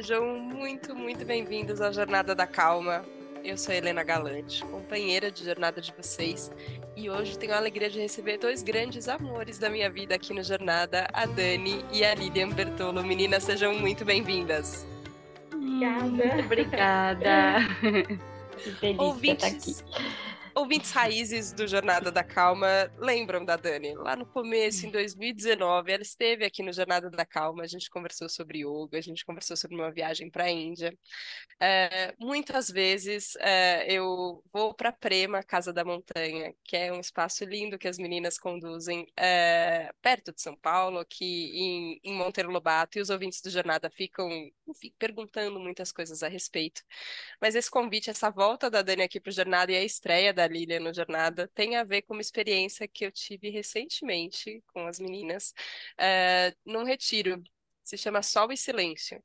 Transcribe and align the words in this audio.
Sejam 0.00 0.38
muito, 0.38 0.96
muito 0.96 1.26
bem-vindos 1.26 1.78
à 1.82 1.92
Jornada 1.92 2.34
da 2.34 2.46
Calma. 2.46 3.04
Eu 3.44 3.58
sou 3.58 3.74
Helena 3.74 4.02
Galante, 4.02 4.64
companheira 4.64 5.30
de 5.30 5.44
jornada 5.44 5.78
de 5.78 5.92
vocês, 5.94 6.50
e 6.96 7.10
hoje 7.10 7.38
tenho 7.38 7.52
a 7.52 7.58
alegria 7.58 7.90
de 7.90 8.00
receber 8.00 8.38
dois 8.38 8.62
grandes 8.62 9.08
amores 9.10 9.58
da 9.58 9.68
minha 9.68 9.90
vida 9.90 10.14
aqui 10.14 10.32
no 10.32 10.42
Jornada, 10.42 11.06
a 11.12 11.26
Dani 11.26 11.84
e 11.92 12.02
a 12.02 12.14
Lilian 12.14 12.48
Bertolo. 12.48 13.04
Meninas, 13.04 13.44
sejam 13.44 13.74
muito 13.74 14.02
bem-vindas. 14.02 14.88
Obrigada. 15.52 16.44
Obrigada. 16.46 17.56
Que 18.60 18.72
feliz 18.72 18.98
Ouvintes... 18.98 19.46
estar 19.46 19.96
aqui 19.96 20.29
ouvintes 20.54 20.90
raízes 20.90 21.52
do 21.52 21.66
Jornada 21.66 22.10
da 22.10 22.22
Calma 22.24 22.90
lembram 22.98 23.44
da 23.44 23.56
Dani. 23.56 23.94
Lá 23.94 24.16
no 24.16 24.26
começo, 24.26 24.86
em 24.86 24.90
2019, 24.90 25.92
ela 25.92 26.02
esteve 26.02 26.44
aqui 26.44 26.62
no 26.62 26.72
Jornada 26.72 27.10
da 27.10 27.24
Calma. 27.24 27.62
A 27.62 27.66
gente 27.66 27.88
conversou 27.90 28.28
sobre 28.28 28.58
yoga, 28.58 28.98
a 28.98 29.00
gente 29.00 29.24
conversou 29.24 29.56
sobre 29.56 29.76
uma 29.76 29.90
viagem 29.90 30.30
para 30.30 30.44
a 30.44 30.50
Índia. 30.50 30.96
É, 31.60 32.14
muitas 32.18 32.68
vezes 32.68 33.36
é, 33.40 33.90
eu 33.92 34.42
vou 34.52 34.74
para 34.74 34.92
Prema, 34.92 35.42
Casa 35.42 35.72
da 35.72 35.84
Montanha, 35.84 36.54
que 36.64 36.76
é 36.76 36.92
um 36.92 37.00
espaço 37.00 37.44
lindo 37.44 37.78
que 37.78 37.88
as 37.88 37.98
meninas 37.98 38.38
conduzem 38.38 39.06
é, 39.16 39.92
perto 40.02 40.32
de 40.32 40.40
São 40.40 40.56
Paulo, 40.56 40.98
aqui 40.98 41.50
em, 41.54 42.00
em 42.04 42.14
Monteiro 42.14 42.50
Lobato, 42.50 42.98
e 42.98 43.00
os 43.00 43.10
ouvintes 43.10 43.40
do 43.40 43.50
Jornada 43.50 43.90
ficam 43.90 44.28
enfim, 44.70 44.92
perguntando 44.98 45.58
muitas 45.60 45.92
coisas 45.92 46.22
a 46.22 46.28
respeito. 46.28 46.82
Mas 47.40 47.54
esse 47.54 47.70
convite, 47.70 48.10
essa 48.10 48.30
volta 48.30 48.70
da 48.70 48.82
Dani 48.82 49.02
aqui 49.02 49.20
para 49.20 49.30
o 49.30 49.32
Jornada 49.32 49.72
e 49.72 49.76
a 49.76 49.84
estreia 49.84 50.32
da 50.40 50.46
Lilian 50.46 50.80
no 50.80 50.94
Jornada 50.94 51.48
tem 51.54 51.76
a 51.76 51.84
ver 51.84 52.02
com 52.02 52.14
uma 52.14 52.22
experiência 52.22 52.88
que 52.88 53.04
eu 53.04 53.12
tive 53.12 53.50
recentemente 53.50 54.62
com 54.72 54.86
as 54.86 54.98
meninas, 54.98 55.52
uh, 55.98 56.56
num 56.64 56.82
retiro. 56.84 57.42
Se 57.84 57.98
chama 57.98 58.22
Sol 58.22 58.50
e 58.50 58.56
Silêncio. 58.56 59.22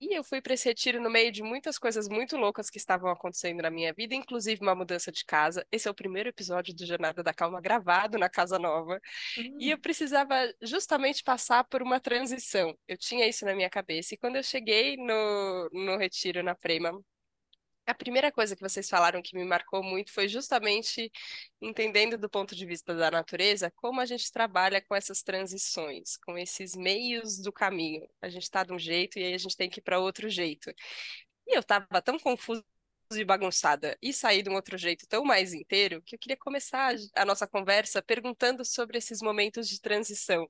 E 0.00 0.16
eu 0.16 0.22
fui 0.24 0.40
para 0.40 0.54
esse 0.54 0.68
retiro 0.68 1.00
no 1.00 1.10
meio 1.10 1.30
de 1.30 1.42
muitas 1.42 1.76
coisas 1.76 2.08
muito 2.08 2.36
loucas 2.36 2.70
que 2.70 2.78
estavam 2.78 3.10
acontecendo 3.10 3.62
na 3.62 3.70
minha 3.70 3.92
vida, 3.92 4.14
inclusive 4.14 4.60
uma 4.62 4.74
mudança 4.74 5.10
de 5.10 5.24
casa. 5.24 5.66
Esse 5.72 5.88
é 5.88 5.90
o 5.90 5.94
primeiro 5.94 6.28
episódio 6.28 6.74
do 6.74 6.86
Jornada 6.86 7.22
da 7.22 7.34
Calma 7.34 7.60
gravado 7.60 8.16
na 8.16 8.28
Casa 8.28 8.58
Nova. 8.58 9.00
Uhum. 9.36 9.58
E 9.60 9.70
eu 9.70 9.76
hum. 9.76 9.80
precisava 9.80 10.34
justamente 10.62 11.22
passar 11.22 11.64
por 11.64 11.82
uma 11.82 12.00
transição. 12.00 12.76
Eu 12.86 12.96
tinha 12.96 13.28
isso 13.28 13.44
na 13.44 13.54
minha 13.54 13.70
cabeça. 13.70 14.14
E 14.14 14.16
quando 14.16 14.36
eu 14.36 14.42
cheguei 14.42 14.96
no, 14.96 15.68
no 15.72 15.96
retiro 15.96 16.42
na 16.44 16.54
Prema, 16.54 16.92
a 17.88 17.94
primeira 17.94 18.30
coisa 18.30 18.54
que 18.54 18.60
vocês 18.62 18.88
falaram 18.88 19.22
que 19.22 19.34
me 19.34 19.44
marcou 19.44 19.82
muito 19.82 20.12
foi 20.12 20.28
justamente 20.28 21.10
entendendo 21.60 22.18
do 22.18 22.28
ponto 22.28 22.54
de 22.54 22.66
vista 22.66 22.94
da 22.94 23.10
natureza 23.10 23.70
como 23.76 24.00
a 24.00 24.04
gente 24.06 24.30
trabalha 24.30 24.82
com 24.82 24.94
essas 24.94 25.22
transições, 25.22 26.18
com 26.18 26.36
esses 26.36 26.76
meios 26.76 27.38
do 27.38 27.50
caminho. 27.50 28.06
A 28.20 28.28
gente 28.28 28.42
está 28.42 28.62
de 28.62 28.74
um 28.74 28.78
jeito 28.78 29.18
e 29.18 29.24
aí 29.24 29.34
a 29.34 29.38
gente 29.38 29.56
tem 29.56 29.70
que 29.70 29.80
ir 29.80 29.82
para 29.82 29.98
outro 29.98 30.28
jeito. 30.28 30.70
E 31.46 31.56
eu 31.56 31.60
estava 31.60 32.02
tão 32.02 32.18
confusa 32.18 32.62
e 33.14 33.24
bagunçada 33.24 33.96
e 34.02 34.12
sair 34.12 34.42
de 34.42 34.50
um 34.50 34.54
outro 34.54 34.76
jeito 34.76 35.06
tão 35.06 35.24
mais 35.24 35.54
inteiro 35.54 36.02
que 36.02 36.14
eu 36.14 36.18
queria 36.18 36.36
começar 36.36 36.94
a 37.14 37.24
nossa 37.24 37.46
conversa 37.46 38.02
perguntando 38.02 38.66
sobre 38.66 38.98
esses 38.98 39.22
momentos 39.22 39.66
de 39.66 39.80
transição. 39.80 40.46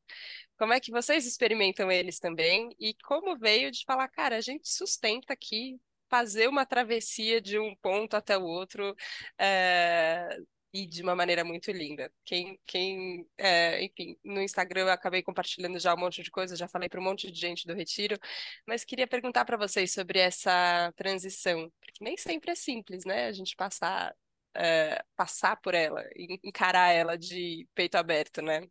Como 0.59 0.73
é 0.73 0.81
que 0.81 0.91
vocês 0.91 1.25
experimentam 1.25 1.89
eles 1.91 2.19
também 2.19 2.75
e 2.81 2.95
como 3.05 3.39
veio 3.39 3.71
de 3.71 3.85
falar, 3.85 4.09
cara, 4.09 4.37
a 4.37 4.41
gente 4.41 4.69
sustenta 4.69 5.33
aqui 5.33 5.79
fazer 6.09 6.49
uma 6.49 6.67
travessia 6.67 7.41
de 7.41 7.59
um 7.59 7.75
ponto 7.77 8.15
até 8.15 8.37
o 8.39 8.43
outro 8.43 8.95
é, 9.39 10.39
e 10.73 10.87
de 10.87 11.03
uma 11.03 11.15
maneira 11.15 11.45
muito 11.45 11.71
linda. 11.73 12.13
Quem, 12.25 12.59
quem 12.67 13.27
é, 13.39 13.83
enfim, 13.85 14.17
no 14.25 14.41
Instagram 14.43 14.83
eu 14.83 14.91
acabei 14.91 15.23
compartilhando 15.23 15.79
já 15.79 15.95
um 15.95 15.99
monte 15.99 16.23
de 16.23 16.31
coisa, 16.31 16.57
já 16.57 16.69
falei 16.69 16.89
para 16.89 17.01
um 17.01 17.05
monte 17.05 17.31
de 17.31 17.39
gente 17.41 17.67
do 17.67 17.75
Retiro, 17.75 18.19
mas 18.67 18.85
queria 18.85 19.07
perguntar 19.07 19.45
para 19.45 19.57
vocês 19.57 19.93
sobre 19.93 20.19
essa 20.19 20.93
transição, 20.97 21.73
porque 21.81 22.05
nem 22.05 22.17
sempre 22.17 22.51
é 22.53 22.55
simples, 22.55 23.05
né? 23.05 23.27
A 23.27 23.33
gente 23.33 23.57
passar, 23.57 24.15
é, 24.55 25.03
passar 25.17 25.57
por 25.61 25.75
ela, 25.75 26.05
encarar 26.45 26.91
ela 26.93 27.17
de 27.17 27.67
peito 27.75 27.97
aberto, 27.97 28.43
né? 28.43 28.63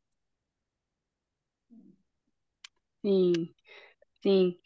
Sim, 3.04 3.34
sim. 4.22 4.60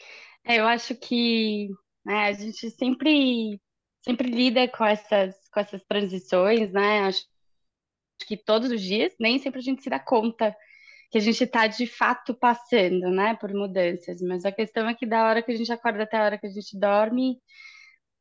É, 0.45 0.59
eu 0.59 0.67
acho 0.67 0.95
que 0.95 1.69
né? 2.05 2.25
A 2.25 2.33
gente 2.33 2.69
sempre, 2.71 3.59
sempre 4.03 4.29
lida 4.29 4.67
com 4.67 4.85
essas, 4.85 5.35
com 5.51 5.59
essas 5.59 5.83
transições, 5.85 6.71
né? 6.71 7.01
Acho 7.01 7.25
que 8.27 8.37
todos 8.37 8.71
os 8.71 8.81
dias, 8.81 9.13
nem 9.19 9.39
sempre 9.39 9.59
a 9.59 9.63
gente 9.63 9.83
se 9.83 9.89
dá 9.89 9.99
conta 9.99 10.55
que 11.11 11.17
a 11.17 11.21
gente 11.21 11.43
está 11.43 11.67
de 11.67 11.85
fato 11.85 12.33
passando, 12.33 13.09
né, 13.11 13.35
por 13.35 13.53
mudanças. 13.53 14.21
Mas 14.21 14.45
a 14.45 14.51
questão 14.51 14.87
é 14.87 14.95
que 14.95 15.05
da 15.05 15.25
hora 15.27 15.43
que 15.43 15.51
a 15.51 15.55
gente 15.55 15.71
acorda 15.71 16.03
até 16.03 16.17
a 16.17 16.23
hora 16.23 16.37
que 16.37 16.47
a 16.47 16.49
gente 16.49 16.77
dorme, 16.79 17.37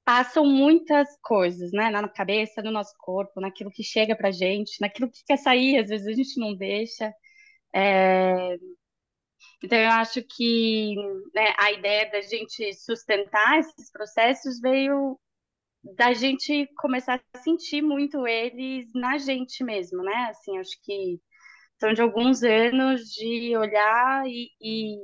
passam 0.04 0.44
muitas 0.44 1.08
coisas, 1.22 1.70
né, 1.72 1.90
na 1.90 2.08
cabeça, 2.08 2.62
no 2.62 2.72
nosso 2.72 2.94
corpo, 2.98 3.40
naquilo 3.40 3.70
que 3.70 3.84
chega 3.84 4.16
pra 4.16 4.32
gente, 4.32 4.80
naquilo 4.80 5.10
que 5.10 5.22
quer 5.24 5.36
sair, 5.38 5.78
às 5.78 5.88
vezes 5.88 6.06
a 6.08 6.12
gente 6.12 6.40
não 6.40 6.54
deixa. 6.56 7.14
É... 7.74 8.56
Então, 9.62 9.78
eu 9.78 9.90
acho 9.90 10.22
que 10.22 10.94
né, 11.34 11.54
a 11.58 11.72
ideia 11.72 12.10
da 12.10 12.20
gente 12.22 12.72
sustentar 12.74 13.58
esses 13.58 13.90
processos 13.92 14.60
veio 14.60 15.18
da 15.82 16.12
gente 16.12 16.66
começar 16.76 17.22
a 17.34 17.38
sentir 17.38 17.82
muito 17.82 18.26
eles 18.26 18.90
na 18.94 19.18
gente 19.18 19.64
mesmo, 19.64 20.02
né? 20.02 20.28
Assim, 20.30 20.58
acho 20.58 20.78
que 20.82 21.20
são 21.80 21.92
de 21.94 22.02
alguns 22.02 22.42
anos 22.42 23.02
de 23.12 23.56
olhar 23.56 24.26
e, 24.28 24.50
e, 24.60 24.96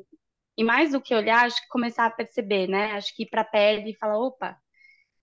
e 0.58 0.64
mais 0.64 0.92
do 0.92 1.00
que 1.00 1.14
olhar, 1.14 1.46
acho 1.46 1.60
que 1.62 1.68
começar 1.68 2.06
a 2.06 2.10
perceber, 2.10 2.68
né? 2.68 2.92
Acho 2.92 3.14
que 3.14 3.24
ir 3.24 3.30
para 3.30 3.42
a 3.42 3.44
pele 3.44 3.90
e 3.92 3.96
falar, 3.98 4.18
opa, 4.18 4.58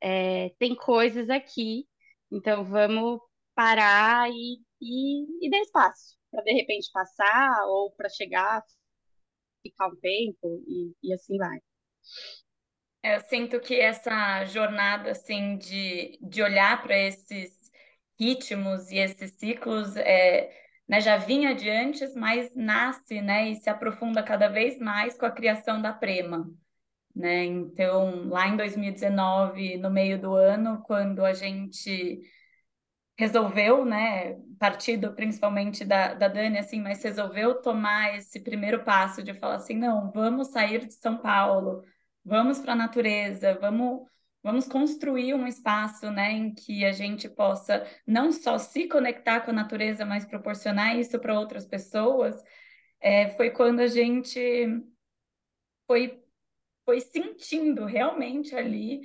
é, 0.01 0.49
tem 0.59 0.75
coisas 0.75 1.29
aqui, 1.29 1.87
então 2.31 2.65
vamos 2.65 3.19
parar 3.55 4.29
e, 4.29 4.59
e, 4.81 5.47
e 5.47 5.49
dar 5.49 5.59
espaço 5.59 6.17
para 6.31 6.43
de 6.43 6.53
repente 6.53 6.89
passar 6.91 7.65
ou 7.67 7.91
para 7.91 8.09
chegar 8.09 8.63
ficar 9.63 9.87
um 9.87 9.95
tempo 9.95 10.63
e, 10.67 10.93
e 11.01 11.13
assim 11.13 11.37
vai. 11.37 11.57
É, 13.01 13.15
eu 13.15 13.21
sinto 13.21 13.59
que 13.59 13.75
essa 13.79 14.45
jornada 14.45 15.11
assim 15.11 15.57
de, 15.57 16.17
de 16.21 16.43
olhar 16.43 16.81
para 16.83 16.97
esses 16.97 17.51
ritmos 18.19 18.91
e 18.91 18.97
esses 18.97 19.31
ciclos 19.31 19.95
é, 19.97 20.51
né, 20.87 21.01
já 21.01 21.17
vinha 21.17 21.55
de 21.55 21.69
antes, 21.69 22.15
mas 22.15 22.55
nasce 22.55 23.21
né, 23.21 23.49
e 23.49 23.55
se 23.55 23.69
aprofunda 23.69 24.21
cada 24.23 24.47
vez 24.47 24.79
mais 24.79 25.17
com 25.17 25.25
a 25.25 25.31
criação 25.31 25.81
da 25.81 25.91
Prema. 25.91 26.49
Né? 27.15 27.45
Então, 27.45 28.27
lá 28.29 28.47
em 28.47 28.57
2019, 28.57 29.77
no 29.77 29.89
meio 29.89 30.19
do 30.19 30.33
ano, 30.35 30.81
quando 30.83 31.23
a 31.23 31.33
gente 31.33 32.21
resolveu, 33.17 33.85
né, 33.85 34.35
partido 34.59 35.13
principalmente 35.13 35.85
da, 35.85 36.13
da 36.13 36.27
Dani, 36.27 36.57
assim, 36.57 36.81
mas 36.81 37.03
resolveu 37.03 37.61
tomar 37.61 38.17
esse 38.17 38.39
primeiro 38.39 38.83
passo 38.83 39.23
de 39.23 39.33
falar 39.33 39.55
assim, 39.55 39.75
não, 39.77 40.11
vamos 40.11 40.49
sair 40.49 40.85
de 40.85 40.93
São 40.93 41.17
Paulo, 41.17 41.83
vamos 42.25 42.59
para 42.59 42.73
a 42.73 42.75
natureza, 42.75 43.55
vamos 43.59 44.07
vamos 44.43 44.67
construir 44.67 45.33
um 45.33 45.47
espaço, 45.47 46.11
né, 46.11 46.33
em 46.33 46.53
que 46.53 46.83
a 46.83 46.91
gente 46.91 47.29
possa 47.29 47.87
não 48.05 48.31
só 48.31 48.57
se 48.57 48.87
conectar 48.89 49.39
com 49.41 49.51
a 49.51 49.53
natureza, 49.53 50.05
mas 50.05 50.25
proporcionar 50.25 50.97
isso 50.99 51.17
para 51.19 51.39
outras 51.39 51.65
pessoas, 51.65 52.35
é, 52.99 53.29
foi 53.29 53.51
quando 53.51 53.79
a 53.79 53.87
gente 53.87 54.39
foi 55.87 56.21
foi 56.85 56.99
sentindo 57.01 57.85
realmente 57.85 58.55
ali 58.55 59.01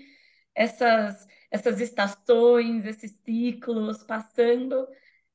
essas 0.54 1.26
essas 1.50 1.80
estações, 1.80 2.84
esses 2.86 3.12
ciclos 3.24 4.02
passando 4.04 4.86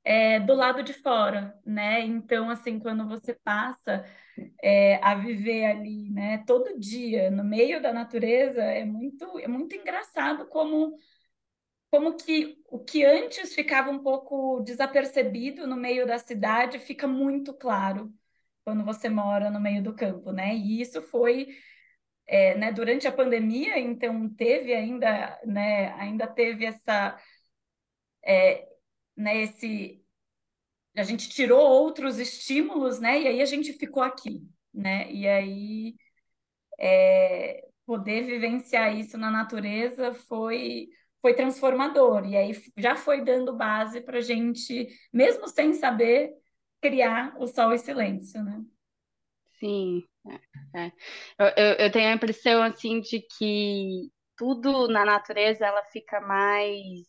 é, 0.04 0.40
do 0.40 0.54
lado 0.54 0.84
de 0.84 0.94
fora, 0.94 1.60
né? 1.66 2.02
Então, 2.02 2.50
assim, 2.50 2.80
quando 2.80 3.08
você 3.08 3.34
passa 3.34 4.06
é, 4.62 4.98
a 5.04 5.16
viver 5.16 5.66
ali, 5.66 6.10
né, 6.12 6.44
todo 6.46 6.80
dia 6.80 7.32
no 7.32 7.44
meio 7.44 7.82
da 7.82 7.94
natureza, 7.94 8.62
é 8.64 8.86
muito, 8.86 9.40
é 9.40 9.48
muito 9.48 9.76
engraçado 9.76 10.48
como 10.48 10.98
como 11.92 12.16
que 12.18 12.58
o 12.70 12.80
que 12.80 13.06
antes 13.06 13.54
ficava 13.54 13.90
um 13.92 14.00
pouco 14.00 14.62
desapercebido 14.62 15.68
no 15.68 15.76
meio 15.76 16.08
da 16.08 16.18
cidade 16.18 16.80
fica 16.80 17.08
muito 17.08 17.54
claro 17.54 18.12
quando 18.64 18.84
você 18.84 19.10
mora 19.10 19.52
no 19.52 19.60
meio 19.60 19.84
do 19.84 19.94
campo, 19.96 20.32
né? 20.32 20.56
E 20.56 20.82
isso 20.82 21.02
foi 21.04 21.50
é, 22.28 22.56
né, 22.58 22.72
durante 22.72 23.08
a 23.08 23.12
pandemia, 23.12 23.80
então 23.80 24.30
teve 24.30 24.74
ainda, 24.74 25.40
né, 25.46 25.94
ainda 25.94 26.28
teve 26.28 26.66
essa, 26.66 27.18
é, 28.26 28.68
né, 29.16 29.44
esse, 29.44 30.04
a 30.98 31.04
gente 31.04 31.30
tirou 31.30 31.62
outros 31.62 32.20
estímulos, 32.20 33.00
né, 33.00 33.22
e 33.22 33.28
aí 33.28 33.42
a 33.42 33.46
gente 33.46 33.74
ficou 33.74 34.04
aqui, 34.04 34.48
né, 34.74 35.12
e 35.12 35.28
aí 35.28 35.96
é, 36.80 37.68
poder 37.86 38.24
vivenciar 38.26 38.96
isso 38.98 39.18
na 39.18 39.32
natureza 39.32 40.14
foi 40.14 40.90
foi 41.22 41.34
transformador 41.34 42.26
e 42.28 42.36
aí 42.36 42.52
já 42.78 42.98
foi 42.98 43.24
dando 43.24 43.56
base 43.56 44.02
para 44.02 44.18
a 44.18 44.22
gente, 44.22 44.88
mesmo 45.14 45.48
sem 45.48 45.74
saber, 45.74 46.34
criar 46.82 47.34
o 47.40 47.48
sol 47.48 47.74
e 47.74 47.80
silêncio, 47.80 48.44
né? 48.44 48.62
Sim, 49.60 50.04
É, 50.26 50.86
é. 50.86 50.92
Eu, 51.40 51.48
eu, 51.58 51.74
eu 51.86 51.92
tenho 51.92 52.10
a 52.10 52.14
impressão, 52.14 52.64
assim, 52.64 53.02
de 53.02 53.20
que 53.22 54.10
tudo 54.38 54.88
na 54.88 55.06
natureza, 55.06 55.66
ela 55.66 55.84
fica 55.86 56.20
mais 56.22 57.06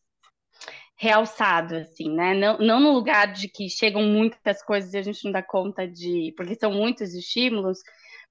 realçado, 0.97 1.77
assim, 1.77 2.11
né? 2.11 2.35
Não, 2.35 2.59
não 2.59 2.81
no 2.81 2.93
lugar 2.93 3.33
de 3.33 3.49
que 3.49 3.69
chegam 3.69 4.03
muitas 4.03 4.63
coisas 4.63 4.95
e 4.95 4.99
a 4.99 5.03
gente 5.03 5.25
não 5.25 5.33
dá 5.33 5.43
conta 5.43 5.87
de... 5.87 6.33
Porque 6.37 6.55
são 6.55 6.73
muitos 6.73 7.15
estímulos, 7.15 7.79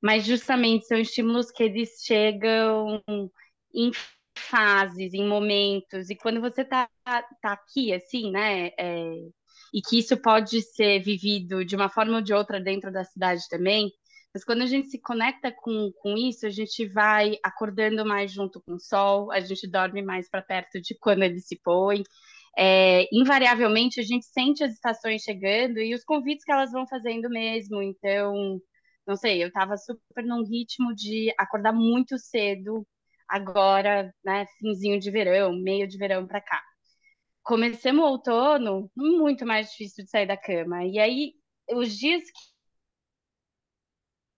mas 0.01 0.25
justamente 0.25 0.86
são 0.88 0.97
estímulos 0.97 1.51
que 1.51 1.63
eles 1.63 2.01
chegam 2.03 3.01
em 3.74 3.91
fases, 4.38 5.13
em 5.13 5.27
momentos, 5.27 6.09
e 6.09 6.15
quando 6.15 6.41
você 6.41 6.65
tá, 6.65 6.89
tá 7.06 7.53
aqui, 7.53 7.94
assim, 7.94 8.31
né, 8.31 8.68
é, 8.79 9.13
e 9.74 9.81
que 9.81 10.00
isso 10.00 10.18
pode 10.18 10.62
ser 10.62 11.00
vivido 11.00 11.63
de 11.65 11.75
uma 11.75 11.89
forma 11.89 12.15
ou 12.18 12.21
de 12.21 12.33
outra 12.33 12.59
dentro 12.59 12.91
da 12.91 13.03
cidade 13.03 13.44
também, 13.50 13.91
mas 14.33 14.44
quando 14.44 14.63
a 14.63 14.65
gente 14.65 14.89
se 14.89 15.00
conecta 15.00 15.51
com, 15.51 15.91
com 16.01 16.18
isso, 16.18 16.47
a 16.47 16.50
gente 16.50 16.88
vai 16.88 17.38
acordando 17.44 18.03
mais 18.06 18.31
junto 18.31 18.59
com 18.62 18.74
o 18.74 18.80
sol, 18.80 19.31
a 19.31 19.39
gente 19.39 19.69
dorme 19.69 20.01
mais 20.01 20.30
para 20.30 20.41
perto 20.41 20.81
de 20.81 20.97
quando 20.97 21.24
ele 21.24 21.39
se 21.39 21.59
põe, 21.63 22.03
é, 22.57 23.07
invariavelmente 23.15 24.00
a 24.00 24.03
gente 24.03 24.25
sente 24.25 24.63
as 24.63 24.74
estações 24.74 25.21
chegando 25.21 25.80
e 25.80 25.94
os 25.94 26.03
convites 26.03 26.44
que 26.44 26.51
elas 26.51 26.71
vão 26.71 26.88
fazendo 26.88 27.30
mesmo, 27.30 27.81
então, 27.81 28.59
não 29.07 29.15
sei, 29.15 29.44
eu 29.44 29.47
estava 29.50 29.77
super 29.77 30.24
num 30.24 30.44
ritmo 30.44 30.94
de 30.95 31.33
acordar 31.38 31.74
muito 31.74 32.18
cedo, 32.18 32.88
agora, 33.27 34.13
né, 34.24 34.45
finzinho 34.59 35.00
de 35.00 35.12
verão, 35.12 35.53
meio 35.53 35.88
de 35.88 35.97
verão 35.97 36.27
para 36.27 36.41
cá. 36.41 36.62
Comecemos 37.44 38.03
o 38.03 38.07
outono, 38.07 38.89
muito 38.95 39.45
mais 39.45 39.69
difícil 39.71 40.06
de 40.06 40.09
sair 40.09 40.27
da 40.27 40.38
cama. 40.38 40.86
E 40.86 41.00
aí, 41.00 41.33
os 41.71 41.97
dias 41.97 42.24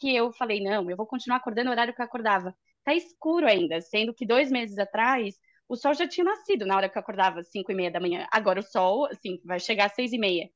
que 0.06 0.16
eu 0.16 0.32
falei, 0.32 0.62
não, 0.62 0.88
eu 0.88 0.96
vou 0.96 1.08
continuar 1.08 1.38
acordando 1.38 1.66
no 1.66 1.72
horário 1.72 1.92
que 1.92 2.00
eu 2.00 2.06
acordava. 2.06 2.56
Tá 2.84 2.94
escuro 2.94 3.48
ainda, 3.48 3.82
sendo 3.82 4.14
que 4.14 4.24
dois 4.24 4.52
meses 4.52 4.78
atrás 4.78 5.36
o 5.68 5.76
sol 5.76 5.96
já 5.96 6.08
tinha 6.08 6.24
nascido 6.24 6.64
na 6.64 6.78
hora 6.78 6.88
que 6.88 6.96
eu 6.96 7.00
acordava 7.00 7.40
às 7.40 7.50
cinco 7.50 7.72
e 7.72 7.76
meia 7.76 7.90
da 7.90 8.00
manhã. 8.00 8.28
Agora 8.32 8.60
o 8.60 8.64
sol, 8.64 9.08
assim, 9.08 9.42
vai 9.44 9.60
chegar 9.60 9.86
às 9.88 9.96
seis 9.96 10.14
e 10.14 10.20
meia. 10.20 10.48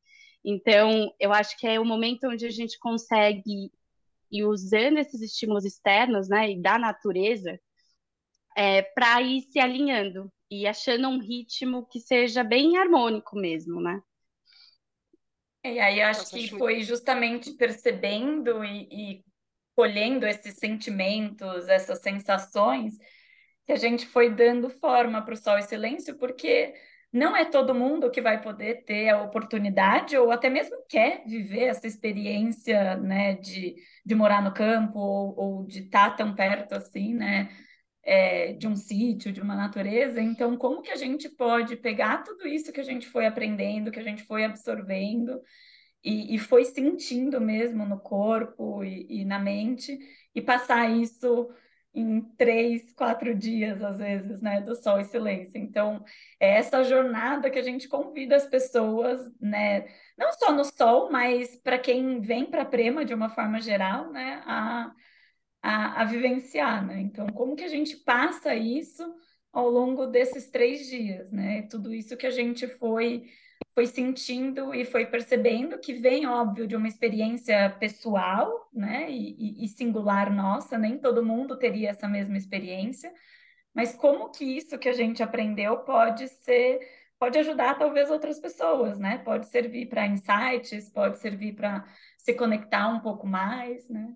Então, 0.46 1.12
eu 1.20 1.34
acho 1.34 1.58
que 1.58 1.66
é 1.66 1.80
o 1.80 1.86
momento 1.86 2.28
onde 2.28 2.46
a 2.46 2.52
gente 2.52 2.78
consegue 2.78 3.72
ir 4.32 4.46
usando 4.46 5.00
esses 5.00 5.20
estímulos 5.20 5.66
externos, 5.66 6.30
né, 6.30 6.52
e 6.52 6.62
da 6.62 6.78
natureza, 6.78 7.60
é, 8.56 8.84
para 8.84 9.20
ir 9.24 9.42
se 9.42 9.60
alinhando 9.60 10.32
e 10.52 10.68
achando 10.68 11.08
um 11.08 11.20
ritmo 11.20 11.88
que 11.88 12.00
seja 12.00 12.44
bem 12.44 12.78
harmônico 12.78 13.36
mesmo, 13.36 13.82
né? 13.82 14.00
E 15.64 15.80
aí 15.80 16.00
eu 16.00 16.08
acho 16.08 16.30
que 16.30 16.48
foi 16.50 16.84
justamente 16.84 17.52
percebendo 17.54 18.64
e, 18.64 18.88
e 18.92 19.29
colhendo 19.80 20.28
esses 20.28 20.56
sentimentos, 20.56 21.70
essas 21.70 22.00
sensações, 22.00 22.98
que 23.66 23.72
a 23.72 23.78
gente 23.78 24.06
foi 24.06 24.30
dando 24.30 24.70
forma 24.70 25.22
para 25.24 25.34
o 25.34 25.38
Sol 25.38 25.58
e 25.58 25.62
Silêncio, 25.62 26.18
porque 26.18 26.74
não 27.14 27.34
é 27.34 27.46
todo 27.46 27.74
mundo 27.74 28.12
que 28.12 28.20
vai 28.20 28.42
poder 28.42 28.84
ter 28.84 29.08
a 29.08 29.22
oportunidade 29.22 30.18
ou 30.18 30.32
até 30.32 30.50
mesmo 30.50 30.76
quer 30.90 31.24
viver 31.26 31.68
essa 31.68 31.88
experiência, 31.88 32.98
né, 32.98 33.36
de, 33.36 33.76
de 34.06 34.16
morar 34.16 34.44
no 34.44 34.54
campo 34.54 35.00
ou, 35.00 35.40
ou 35.40 35.66
de 35.66 35.80
estar 35.84 36.14
tão 36.18 36.36
perto 36.36 36.74
assim, 36.76 37.14
né, 37.14 37.50
é, 38.04 38.52
de 38.52 38.68
um 38.68 38.76
sítio, 38.76 39.32
de 39.32 39.40
uma 39.40 39.56
natureza. 39.56 40.22
Então, 40.22 40.58
como 40.58 40.82
que 40.82 40.92
a 40.92 40.98
gente 40.98 41.30
pode 41.30 41.78
pegar 41.78 42.22
tudo 42.24 42.46
isso 42.46 42.74
que 42.74 42.82
a 42.82 42.84
gente 42.84 43.08
foi 43.08 43.26
aprendendo, 43.26 43.92
que 43.92 44.00
a 44.00 44.04
gente 44.04 44.24
foi 44.24 44.44
absorvendo 44.44 45.42
e, 46.04 46.36
e 46.36 46.38
foi 46.40 46.66
sentindo 46.66 47.40
mesmo 47.42 47.86
no 47.86 48.00
corpo 48.00 48.84
e, 48.84 49.22
e 49.22 49.26
na 49.26 49.40
mente 49.40 49.98
e 50.34 50.42
passar 50.42 50.90
isso 50.90 51.50
em 51.94 52.22
três, 52.38 52.94
quatro 52.94 53.34
dias, 53.36 53.82
às 53.82 53.98
vezes, 53.98 54.42
né, 54.42 54.62
do 54.62 54.76
sol 54.76 55.00
e 55.00 55.04
silêncio. 55.06 55.58
Então, 55.60 56.04
é 56.40 56.58
essa 56.58 56.84
jornada 56.84 57.50
que 57.50 57.58
a 57.58 57.64
gente 57.64 57.88
convida 57.88 58.36
as 58.36 58.46
pessoas, 58.46 59.20
né, 59.42 59.88
não 60.18 60.32
só 60.34 60.52
no 60.54 60.64
sol, 60.64 61.12
mas 61.12 61.56
para 61.58 61.80
quem 61.80 62.22
vem 62.22 62.46
para 62.46 62.62
a 62.62 62.66
Prema 62.66 63.04
de 63.04 63.14
uma 63.14 63.30
forma 63.30 63.60
geral, 63.60 64.12
né, 64.12 64.42
a 64.46 64.94
a, 65.62 66.02
a 66.02 66.06
vivenciar, 66.06 66.86
né? 66.86 67.02
Então, 67.02 67.28
como 67.28 67.56
que 67.56 67.64
a 67.64 67.68
gente 67.68 67.98
passa 67.98 68.56
isso 68.56 69.04
ao 69.52 69.70
longo 69.70 70.08
desses 70.08 70.50
três 70.50 70.88
dias, 70.88 71.32
né? 71.32 71.64
Tudo 71.64 71.94
isso 71.94 72.18
que 72.18 72.28
a 72.28 72.32
gente 72.32 72.68
foi 72.68 73.26
foi 73.74 73.86
sentindo 73.86 74.74
e 74.74 74.84
foi 74.84 75.06
percebendo 75.06 75.80
que 75.80 75.94
vem, 75.94 76.28
óbvio, 76.28 76.68
de 76.68 76.76
uma 76.76 76.88
experiência 76.88 77.70
pessoal, 77.80 78.70
né, 78.74 79.10
e, 79.10 79.64
e, 79.64 79.68
singular 79.68 80.34
nossa, 80.34 80.78
nem 80.78 80.98
todo 80.98 81.26
mundo 81.26 81.58
teria 81.58 81.90
essa 81.90 82.08
mesma 82.08 82.38
experiência, 82.38 83.14
mas 83.74 83.96
como 83.96 84.32
que 84.32 84.44
isso 84.44 84.78
que 84.78 84.90
a 84.90 84.94
gente 84.94 85.24
aprendeu 85.24 85.78
pode 85.80 86.28
ser, 86.28 86.80
pode 87.18 87.38
ajudar 87.38 87.78
talvez 87.78 88.10
outras 88.10 88.40
pessoas, 88.40 89.00
né, 89.00 89.20
pode 89.20 89.48
servir 89.48 89.88
para 89.88 90.08
insights, 90.08 90.90
pode 90.90 91.20
servir 91.20 91.54
para 91.54 91.86
se 92.18 92.34
conectar 92.34 92.90
um 92.90 93.00
pouco 93.00 93.28
mais, 93.28 93.88
né? 93.88 94.14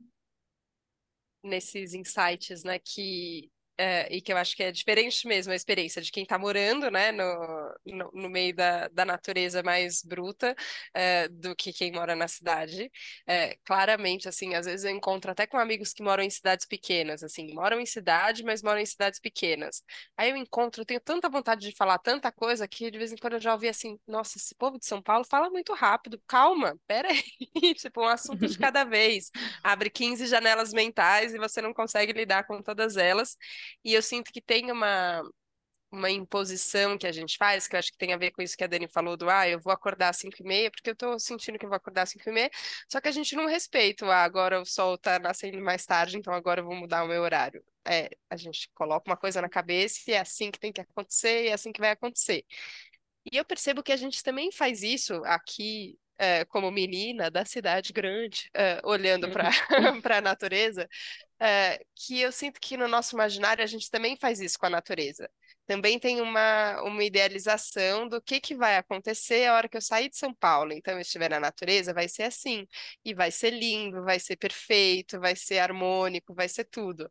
Nesses 1.44 1.94
insights, 1.94 2.64
né, 2.64 2.80
que 2.80 3.53
é, 3.78 4.14
e 4.16 4.22
que 4.22 4.32
eu 4.32 4.38
acho 4.38 4.56
que 4.56 4.64
é 4.64 4.72
diferente 4.72 5.28
mesmo 5.28 5.52
a 5.52 5.56
experiência 5.56 6.02
de 6.02 6.12
quem 6.12 6.24
está 6.24 6.38
morando 6.38 6.92
né, 6.92 7.12
no, 7.12 7.76
no, 7.86 8.12
no, 8.14 8.30
meio 8.30 8.56
da, 8.56 8.88
da 8.90 9.04
natureza 9.04 9.64
mais 9.64 10.04
bruta 10.04 10.56
é, 10.94 11.28
do 11.28 11.56
que 11.56 11.74
quem 11.74 11.92
mora 11.92 12.16
na 12.16 12.28
cidade. 12.28 12.92
É, 13.28 13.58
claramente, 13.66 14.28
assim, 14.30 14.54
às 14.54 14.66
vezes 14.66 14.86
eu 14.86 14.92
encontro 14.92 15.32
até 15.32 15.48
com 15.48 15.58
amigos 15.58 15.94
que 15.94 16.04
moram 16.04 16.24
em 16.24 16.30
cidades 16.30 16.66
pequenas, 16.66 17.24
assim, 17.24 17.54
moram 17.54 17.80
em 17.80 17.86
cidade, 17.86 18.44
mas 18.44 18.62
moram 18.62 18.80
em 18.80 18.86
cidades 18.86 19.20
pequenas. 19.20 19.84
Aí 20.18 20.30
eu 20.30 20.38
encontro, 20.38 20.82
eu 20.82 20.86
tenho 20.86 21.00
tanta 21.00 21.30
vontade 21.30 21.68
de 21.68 21.76
falar 21.76 21.98
tanta 21.98 22.32
coisa 22.32 22.68
que 22.68 22.92
de 22.92 22.98
vez 22.98 23.12
em 23.12 23.18
quando 23.18 23.34
eu 23.34 23.42
já 23.42 23.54
ouvi 23.54 23.68
assim, 23.68 24.00
nossa, 24.08 24.38
esse 24.38 24.54
povo 24.56 24.78
de 24.78 24.86
São 24.86 25.02
Paulo 25.02 25.26
fala 25.26 25.50
muito 25.50 25.74
rápido, 25.74 26.22
calma, 26.28 26.78
pera 26.88 27.10
aí, 27.10 27.24
tipo, 27.76 28.02
um 28.02 28.08
assunto 28.08 28.48
de 28.48 28.58
cada 28.60 28.84
vez. 28.84 29.32
Abre 29.64 29.90
15 29.90 30.28
janelas 30.28 30.72
mentais 30.74 31.34
e 31.34 31.40
você 31.40 31.62
não 31.62 31.74
consegue 31.74 32.14
lidar 32.14 32.46
com 32.46 32.62
todas 32.62 32.98
elas. 32.98 33.38
E 33.84 33.94
eu 33.94 34.02
sinto 34.02 34.32
que 34.32 34.42
tem 34.42 34.72
uma, 34.72 35.24
uma 35.92 36.10
imposição 36.10 36.98
que 36.98 37.06
a 37.08 37.12
gente 37.12 37.38
faz, 37.38 37.68
que 37.68 37.76
eu 37.76 37.80
acho 37.80 37.92
que 37.92 37.98
tem 37.98 38.14
a 38.14 38.18
ver 38.18 38.32
com 38.32 38.42
isso 38.42 38.58
que 38.58 38.64
a 38.64 38.68
Dani 38.68 38.88
falou 38.88 39.16
do, 39.16 39.30
ah, 39.30 39.48
eu 39.48 39.60
vou 39.60 39.72
acordar 39.72 40.10
às 40.10 40.18
5 40.18 40.38
e 40.42 40.44
meia, 40.44 40.72
porque 40.72 40.90
eu 40.90 40.96
tô 40.96 41.20
sentindo 41.20 41.60
que 41.60 41.66
eu 41.66 41.70
vou 41.70 41.78
acordar 41.78 42.04
às 42.04 42.10
5 42.10 42.28
e 42.30 42.34
meia, 42.34 42.50
só 42.90 43.00
que 43.00 43.08
a 43.08 43.12
gente 43.12 43.36
não 43.36 43.46
respeita, 43.48 44.06
ah, 44.08 44.24
agora 44.24 44.60
o 44.60 44.66
sol 44.66 44.98
tá 44.98 45.20
nascendo 45.20 45.62
mais 45.62 45.86
tarde, 45.86 46.18
então 46.18 46.34
agora 46.34 46.62
eu 46.62 46.66
vou 46.66 46.76
mudar 46.76 47.04
o 47.04 47.08
meu 47.08 47.22
horário. 47.22 47.64
É, 47.86 48.10
a 48.30 48.36
gente 48.38 48.70
coloca 48.74 49.10
uma 49.10 49.18
coisa 49.18 49.42
na 49.42 49.50
cabeça 49.50 50.02
e 50.10 50.14
é 50.14 50.20
assim 50.20 50.50
que 50.50 50.60
tem 50.60 50.72
que 50.74 50.82
acontecer, 50.82 51.46
e 51.46 51.48
é 51.50 51.54
assim 51.54 51.72
que 51.72 51.80
vai 51.80 51.92
acontecer. 51.92 52.44
E 53.32 53.38
eu 53.38 53.46
percebo 53.46 53.84
que 53.84 53.92
a 53.92 53.96
gente 53.98 54.24
também 54.24 54.52
faz 54.52 54.84
isso 54.84 55.22
aqui, 55.26 55.98
é, 56.24 56.46
como 56.46 56.72
menina 56.72 57.30
da 57.30 57.44
cidade 57.44 57.92
grande, 57.92 58.50
é, 58.54 58.80
olhando 58.86 59.30
para 59.30 59.50
a 60.18 60.22
natureza, 60.22 60.88
é, 61.40 61.84
que 61.94 62.22
eu 62.22 62.32
sinto 62.32 62.62
que 62.62 62.78
no 62.78 62.88
nosso 62.88 63.14
imaginário 63.16 63.62
a 63.62 63.68
gente 63.68 63.92
também 63.92 64.16
faz 64.16 64.40
isso 64.40 64.58
com 64.58 64.66
a 64.66 64.70
natureza 64.70 65.30
também 65.66 66.00
tem 66.00 66.22
uma, 66.22 66.82
uma 66.84 67.04
idealização 67.04 68.08
do 68.08 68.22
que, 68.22 68.40
que 68.40 68.56
vai 68.56 68.78
acontecer 68.78 69.48
a 69.48 69.56
hora 69.56 69.70
que 69.70 69.78
eu 69.78 69.82
sair 69.82 70.10
de 70.10 70.18
São 70.18 70.34
Paulo. 70.34 70.74
Então, 70.74 70.94
eu 70.96 71.02
estiver 71.02 71.30
na 71.30 71.40
natureza, 71.40 71.94
vai 71.94 72.08
ser 72.08 72.24
assim. 72.24 72.68
E 73.04 73.14
vai 73.14 73.32
ser 73.32 73.52
lindo, 73.52 74.04
vai 74.04 74.20
ser 74.20 74.36
perfeito, 74.38 75.20
vai 75.20 75.36
ser 75.36 75.60
harmônico, 75.60 76.34
vai 76.34 76.50
ser 76.50 76.66
tudo. 76.66 77.10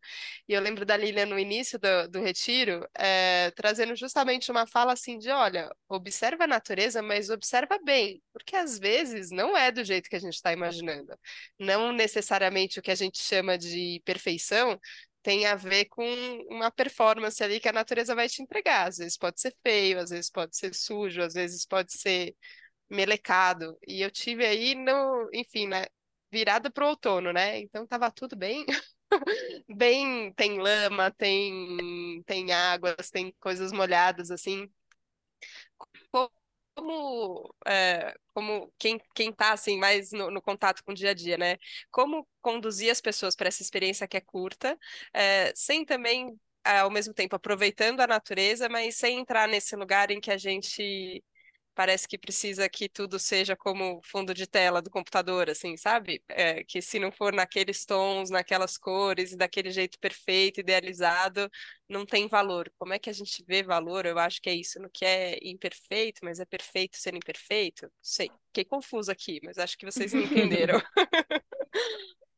E 0.48 0.52
eu 0.52 0.60
lembro 0.60 0.84
da 0.84 0.96
Lilian 0.96 1.26
no 1.26 1.38
início 1.38 1.78
do, 1.78 2.08
do 2.08 2.20
retiro, 2.22 2.86
é, 2.94 3.50
trazendo 3.52 3.94
justamente 3.96 4.50
uma 4.50 4.66
fala 4.66 4.92
assim 4.92 5.18
de, 5.18 5.30
olha, 5.30 5.70
observa 5.88 6.44
a 6.44 6.46
natureza, 6.46 7.02
mas 7.02 7.30
observa 7.30 7.78
bem, 7.84 8.22
porque 8.32 8.56
às 8.56 8.78
vezes 8.78 9.30
não 9.30 9.56
é 9.56 9.70
do 9.72 9.84
jeito 9.84 10.08
que 10.08 10.16
a 10.16 10.20
gente 10.20 10.34
está 10.34 10.52
imaginando. 10.52 11.16
Não 11.58 11.92
necessariamente 11.92 12.78
o 12.78 12.82
que 12.82 12.90
a 12.90 12.94
gente 12.94 13.22
chama 13.22 13.56
de 13.58 14.00
perfeição 14.04 14.78
tem 15.22 15.46
a 15.46 15.54
ver 15.54 15.86
com 15.86 16.04
uma 16.50 16.70
performance 16.70 17.42
ali 17.42 17.60
que 17.60 17.68
a 17.68 17.72
natureza 17.72 18.14
vai 18.14 18.28
te 18.28 18.42
entregar. 18.42 18.88
Às 18.88 18.98
vezes 18.98 19.16
pode 19.18 19.40
ser 19.40 19.56
feio, 19.62 19.98
às 20.00 20.10
vezes 20.10 20.30
pode 20.30 20.56
ser 20.56 20.74
sujo, 20.74 21.22
às 21.22 21.34
vezes 21.34 21.66
pode 21.66 21.92
ser 21.92 22.34
melecado. 22.90 23.78
E 23.86 24.02
eu 24.02 24.10
tive 24.10 24.46
aí 24.46 24.74
no, 24.74 25.30
enfim, 25.34 25.68
né, 25.68 25.86
virada 26.30 26.70
para 26.70 26.84
o 26.86 26.88
outono, 26.90 27.32
né? 27.32 27.60
Então 27.60 27.86
tava 27.86 28.10
tudo 28.10 28.36
bem. 28.36 28.66
bem, 29.68 30.32
tem 30.34 30.58
lama, 30.60 31.10
tem 31.12 32.22
tem 32.26 32.52
águas, 32.52 33.10
tem 33.10 33.34
coisas 33.40 33.72
molhadas 33.72 34.30
assim 34.30 34.70
como, 36.74 37.54
é, 37.66 38.14
como 38.34 38.72
quem, 38.78 39.00
quem 39.14 39.32
tá 39.32 39.52
assim, 39.52 39.78
mais 39.78 40.12
no, 40.12 40.30
no, 40.30 40.42
contato 40.42 40.82
com 40.84 40.92
o 40.92 40.94
dia 40.94 41.10
a 41.10 41.14
dia, 41.14 41.36
né? 41.36 41.56
Como 41.90 42.26
conduzir 42.40 42.90
as 42.90 43.00
pessoas 43.00 43.36
para 43.36 43.48
essa 43.48 43.62
experiência 43.62 44.08
que 44.08 44.16
é 44.16 44.20
curta, 44.20 44.78
é, 45.12 45.52
sem 45.54 45.84
também, 45.84 46.38
ao 46.64 46.90
mesmo 46.90 47.14
tempo, 47.14 47.36
aproveitando 47.36 48.00
a 48.00 48.06
natureza, 48.06 48.68
mas 48.68 48.96
sem 48.96 49.18
entrar 49.18 49.48
nesse 49.48 49.76
lugar 49.76 50.10
em 50.10 50.20
que 50.20 50.30
a 50.30 50.38
gente 50.38 51.22
parece 51.74 52.06
que 52.06 52.18
precisa 52.18 52.68
que 52.68 52.88
tudo 52.88 53.18
seja 53.18 53.56
como 53.56 54.00
fundo 54.04 54.34
de 54.34 54.46
tela 54.46 54.82
do 54.82 54.90
computador, 54.90 55.48
assim, 55.50 55.76
sabe? 55.76 56.22
É, 56.28 56.62
que 56.64 56.82
se 56.82 56.98
não 56.98 57.10
for 57.10 57.32
naqueles 57.32 57.84
tons, 57.84 58.30
naquelas 58.30 58.76
cores, 58.76 59.36
daquele 59.36 59.70
jeito 59.70 59.98
perfeito, 59.98 60.60
idealizado, 60.60 61.50
não 61.88 62.04
tem 62.06 62.28
valor. 62.28 62.72
Como 62.78 62.92
é 62.92 62.98
que 62.98 63.10
a 63.10 63.12
gente 63.12 63.44
vê 63.46 63.62
valor? 63.62 64.06
Eu 64.06 64.18
acho 64.18 64.40
que 64.40 64.50
é 64.50 64.54
isso, 64.54 64.80
no 64.80 64.90
que 64.90 65.04
é 65.04 65.38
imperfeito, 65.42 66.20
mas 66.24 66.40
é 66.40 66.44
perfeito 66.44 66.96
sendo 66.96 67.16
imperfeito. 67.16 67.90
Sei, 68.00 68.30
fiquei 68.48 68.64
confusa 68.64 69.12
aqui, 69.12 69.40
mas 69.42 69.58
acho 69.58 69.76
que 69.76 69.86
vocês 69.86 70.12
me 70.12 70.24
entenderam. 70.24 70.80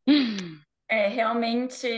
é, 0.88 1.08
realmente, 1.08 1.88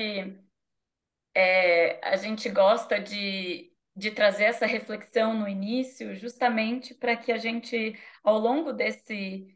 é, 1.34 2.00
a 2.02 2.16
gente 2.16 2.48
gosta 2.48 2.98
de 2.98 3.75
de 3.96 4.10
trazer 4.10 4.44
essa 4.44 4.66
reflexão 4.66 5.34
no 5.34 5.48
início, 5.48 6.14
justamente 6.14 6.94
para 6.94 7.16
que 7.16 7.32
a 7.32 7.38
gente, 7.38 7.98
ao 8.22 8.38
longo 8.38 8.72
desse 8.72 9.46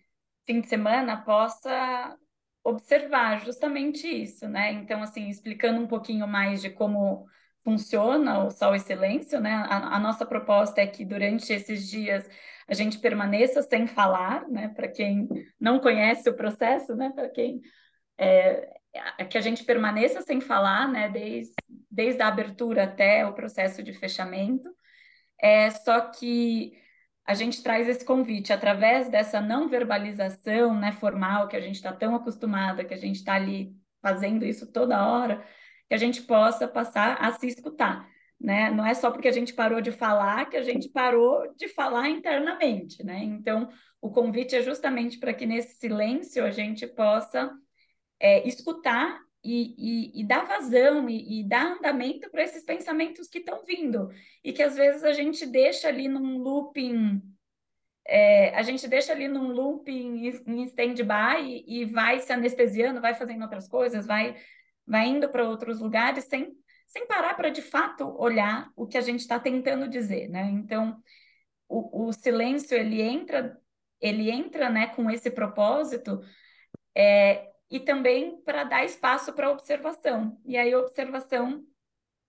fim 0.46 0.60
de 0.60 0.68
semana, 0.68 1.22
possa 1.22 2.16
observar 2.64 3.44
justamente 3.44 4.06
isso, 4.06 4.48
né? 4.48 4.72
Então, 4.72 5.02
assim, 5.02 5.28
explicando 5.28 5.80
um 5.80 5.86
pouquinho 5.86 6.26
mais 6.26 6.62
de 6.62 6.70
como 6.70 7.26
funciona 7.62 8.44
o 8.44 8.50
Sol 8.50 8.74
e 8.74 8.80
Silêncio, 8.80 9.40
né? 9.40 9.52
A, 9.52 9.96
a 9.96 9.98
nossa 10.00 10.24
proposta 10.24 10.80
é 10.80 10.86
que 10.86 11.04
durante 11.04 11.52
esses 11.52 11.88
dias 11.88 12.28
a 12.66 12.74
gente 12.74 12.98
permaneça 12.98 13.62
sem 13.62 13.86
falar, 13.86 14.48
né? 14.48 14.68
Para 14.68 14.88
quem 14.88 15.28
não 15.60 15.80
conhece 15.80 16.28
o 16.30 16.36
processo, 16.36 16.94
né? 16.96 17.10
Para 17.14 17.28
quem 17.28 17.60
é, 18.18 18.79
que 19.28 19.38
a 19.38 19.40
gente 19.40 19.64
permaneça 19.64 20.20
sem 20.22 20.40
falar, 20.40 20.88
né, 20.88 21.08
desde, 21.08 21.54
desde 21.90 22.22
a 22.22 22.28
abertura 22.28 22.84
até 22.84 23.26
o 23.26 23.32
processo 23.32 23.82
de 23.82 23.92
fechamento. 23.92 24.68
É 25.40 25.70
só 25.70 26.00
que 26.00 26.72
a 27.24 27.34
gente 27.34 27.62
traz 27.62 27.88
esse 27.88 28.04
convite 28.04 28.52
através 28.52 29.08
dessa 29.08 29.40
não 29.40 29.68
verbalização, 29.68 30.74
né, 30.74 30.92
formal 30.92 31.48
que 31.48 31.56
a 31.56 31.60
gente 31.60 31.76
está 31.76 31.92
tão 31.92 32.14
acostumada, 32.14 32.84
que 32.84 32.94
a 32.94 32.98
gente 32.98 33.16
está 33.16 33.34
ali 33.34 33.72
fazendo 34.02 34.44
isso 34.44 34.72
toda 34.72 35.06
hora, 35.06 35.44
que 35.88 35.94
a 35.94 35.98
gente 35.98 36.22
possa 36.22 36.66
passar 36.66 37.16
a 37.20 37.32
se 37.32 37.46
escutar. 37.46 38.08
Né? 38.40 38.70
Não 38.70 38.86
é 38.86 38.94
só 38.94 39.10
porque 39.10 39.28
a 39.28 39.32
gente 39.32 39.52
parou 39.52 39.82
de 39.82 39.92
falar 39.92 40.48
que 40.48 40.56
a 40.56 40.62
gente 40.62 40.88
parou 40.88 41.54
de 41.56 41.68
falar 41.68 42.08
internamente, 42.08 43.04
né? 43.04 43.22
Então, 43.22 43.68
o 44.00 44.10
convite 44.10 44.56
é 44.56 44.62
justamente 44.62 45.18
para 45.18 45.34
que 45.34 45.44
nesse 45.44 45.78
silêncio 45.78 46.42
a 46.42 46.50
gente 46.50 46.86
possa 46.86 47.52
é, 48.20 48.46
escutar 48.46 49.20
e, 49.42 49.74
e, 49.78 50.20
e, 50.20 50.24
dar 50.24 50.44
vazão 50.44 51.08
e, 51.08 51.40
e 51.40 51.48
dar 51.48 51.78
andamento 51.78 52.30
para 52.30 52.42
esses 52.42 52.62
pensamentos 52.62 53.26
que 53.26 53.38
estão 53.38 53.64
vindo 53.64 54.10
e 54.44 54.52
que 54.52 54.62
às 54.62 54.76
vezes 54.76 55.02
a 55.02 55.12
gente 55.12 55.46
deixa 55.46 55.88
ali 55.88 56.08
num 56.08 56.38
looping 56.38 57.22
é, 58.06 58.52
a 58.56 58.62
gente 58.62 58.88
deixa 58.88 59.12
ali 59.12 59.28
num 59.28 59.52
looping 59.52 60.26
em 60.46 60.64
stand-by 60.64 61.64
e, 61.64 61.84
vai 61.84 62.18
se 62.18 62.32
anestesiando, 62.32 63.00
vai 63.00 63.14
fazendo 63.14 63.42
outras 63.42 63.68
coisas, 63.68 64.04
vai, 64.04 64.36
vai 64.84 65.06
indo 65.06 65.28
para 65.28 65.48
outros 65.48 65.80
lugares 65.80 66.24
sem, 66.24 66.52
sem 66.88 67.06
parar 67.06 67.34
para 67.34 67.50
de 67.50 67.62
fato 67.62 68.04
olhar 68.18 68.68
o 68.74 68.84
que 68.86 68.98
a 68.98 69.00
gente 69.00 69.20
está 69.20 69.38
tentando 69.38 69.88
dizer, 69.88 70.28
né? 70.28 70.42
Então, 70.50 71.00
o, 71.68 72.08
o 72.08 72.12
silêncio 72.12 72.76
ele 72.76 73.00
entra, 73.00 73.56
ele 74.00 74.28
entra, 74.28 74.68
né, 74.68 74.88
com 74.88 75.08
esse 75.08 75.30
propósito 75.30 76.20
é, 76.96 77.49
e 77.70 77.80
também 77.80 78.40
para 78.42 78.64
dar 78.64 78.84
espaço 78.84 79.32
para 79.32 79.50
observação. 79.50 80.38
E 80.44 80.56
aí, 80.56 80.74
observação 80.74 81.64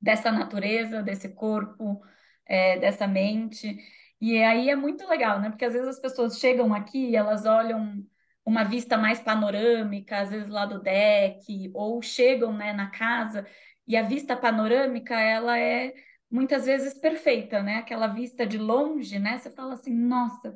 dessa 0.01 0.31
natureza, 0.31 1.03
desse 1.03 1.29
corpo, 1.29 2.01
é, 2.45 2.79
dessa 2.79 3.07
mente. 3.07 3.77
E 4.19 4.41
aí 4.43 4.69
é 4.69 4.75
muito 4.75 5.07
legal, 5.07 5.39
né? 5.39 5.49
Porque 5.49 5.65
às 5.65 5.73
vezes 5.73 5.87
as 5.87 5.99
pessoas 5.99 6.39
chegam 6.39 6.73
aqui 6.73 7.15
elas 7.15 7.45
olham 7.45 8.05
uma 8.45 8.63
vista 8.63 8.97
mais 8.97 9.19
panorâmica, 9.19 10.19
às 10.19 10.31
vezes 10.31 10.49
lá 10.49 10.65
do 10.65 10.81
deck, 10.81 11.71
ou 11.73 12.01
chegam 12.01 12.53
né, 12.53 12.73
na 12.73 12.89
casa 12.89 13.45
e 13.87 13.95
a 13.95 14.03
vista 14.03 14.35
panorâmica 14.35 15.19
ela 15.19 15.57
é 15.59 15.93
muitas 16.29 16.65
vezes 16.65 16.93
perfeita, 16.93 17.61
né? 17.61 17.77
Aquela 17.77 18.07
vista 18.07 18.45
de 18.45 18.57
longe, 18.57 19.19
né? 19.19 19.37
Você 19.37 19.51
fala 19.51 19.73
assim, 19.73 19.93
nossa, 19.93 20.55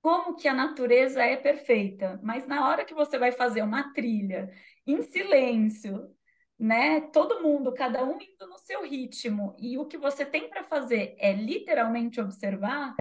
como 0.00 0.36
que 0.36 0.48
a 0.48 0.54
natureza 0.54 1.22
é 1.22 1.36
perfeita, 1.36 2.18
mas 2.22 2.46
na 2.46 2.68
hora 2.68 2.84
que 2.84 2.94
você 2.94 3.18
vai 3.18 3.32
fazer 3.32 3.62
uma 3.62 3.92
trilha 3.92 4.50
em 4.86 5.02
silêncio, 5.02 6.14
né? 6.58 7.00
Todo 7.12 7.42
mundo, 7.42 7.72
cada 7.74 8.04
um 8.04 8.20
indo 8.20 8.46
no 8.48 8.58
seu 8.58 8.82
ritmo, 8.84 9.54
e 9.58 9.78
o 9.78 9.86
que 9.86 9.96
você 9.98 10.24
tem 10.24 10.48
para 10.48 10.64
fazer 10.64 11.14
é 11.18 11.32
literalmente 11.32 12.20
observar, 12.20 12.94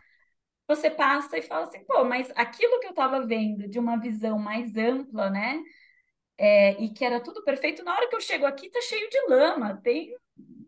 você 0.67 0.89
passa 0.89 1.37
e 1.37 1.41
fala 1.41 1.65
assim, 1.65 1.83
pô, 1.85 2.03
mas 2.03 2.31
aquilo 2.35 2.79
que 2.79 2.87
eu 2.87 2.91
estava 2.91 3.25
vendo 3.25 3.67
de 3.69 3.79
uma 3.79 3.97
visão 3.97 4.37
mais 4.37 4.75
ampla, 4.77 5.29
né? 5.29 5.61
É, 6.37 6.73
e 6.81 6.89
que 6.93 7.03
era 7.05 7.19
tudo 7.19 7.43
perfeito, 7.43 7.83
na 7.83 7.95
hora 7.95 8.09
que 8.09 8.15
eu 8.15 8.21
chego 8.21 8.45
aqui, 8.45 8.69
tá 8.69 8.81
cheio 8.81 9.09
de 9.09 9.19
lama, 9.27 9.77
tem 9.83 10.15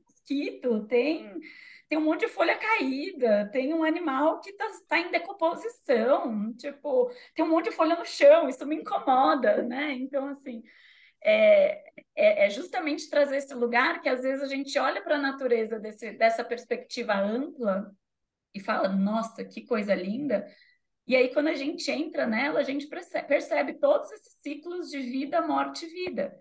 mosquito, 0.06 0.86
tem 0.88 1.40
tem 1.90 1.98
um 1.98 2.06
monte 2.06 2.22
de 2.22 2.28
folha 2.28 2.56
caída, 2.56 3.50
tem 3.52 3.74
um 3.74 3.84
animal 3.84 4.40
que 4.40 4.52
está 4.52 4.68
tá 4.88 5.00
em 5.00 5.10
decomposição, 5.10 6.54
tipo, 6.56 7.12
tem 7.34 7.44
um 7.44 7.50
monte 7.50 7.66
de 7.66 7.76
folha 7.76 7.96
no 7.96 8.06
chão, 8.06 8.48
isso 8.48 8.66
me 8.66 8.76
incomoda, 8.76 9.64
né? 9.64 9.94
Então, 9.94 10.28
assim, 10.28 10.62
é, 11.24 11.84
é, 12.16 12.46
é 12.46 12.50
justamente 12.52 13.10
trazer 13.10 13.38
esse 13.38 13.56
lugar 13.56 14.02
que 14.02 14.08
às 14.08 14.22
vezes 14.22 14.44
a 14.44 14.48
gente 14.48 14.78
olha 14.78 15.02
para 15.02 15.16
a 15.16 15.22
natureza 15.22 15.80
desse, 15.80 16.12
dessa 16.12 16.44
perspectiva 16.44 17.16
ampla 17.16 17.92
e 18.54 18.60
fala, 18.60 18.88
nossa, 18.90 19.44
que 19.44 19.66
coisa 19.66 19.96
linda. 19.96 20.48
E 21.08 21.16
aí, 21.16 21.34
quando 21.34 21.48
a 21.48 21.56
gente 21.56 21.90
entra 21.90 22.28
nela, 22.28 22.60
a 22.60 22.64
gente 22.64 22.86
percebe, 22.88 23.28
percebe 23.28 23.74
todos 23.80 24.12
esses 24.12 24.34
ciclos 24.44 24.92
de 24.92 25.00
vida, 25.00 25.42
morte 25.42 25.86
e 25.86 25.90
vida. 25.90 26.38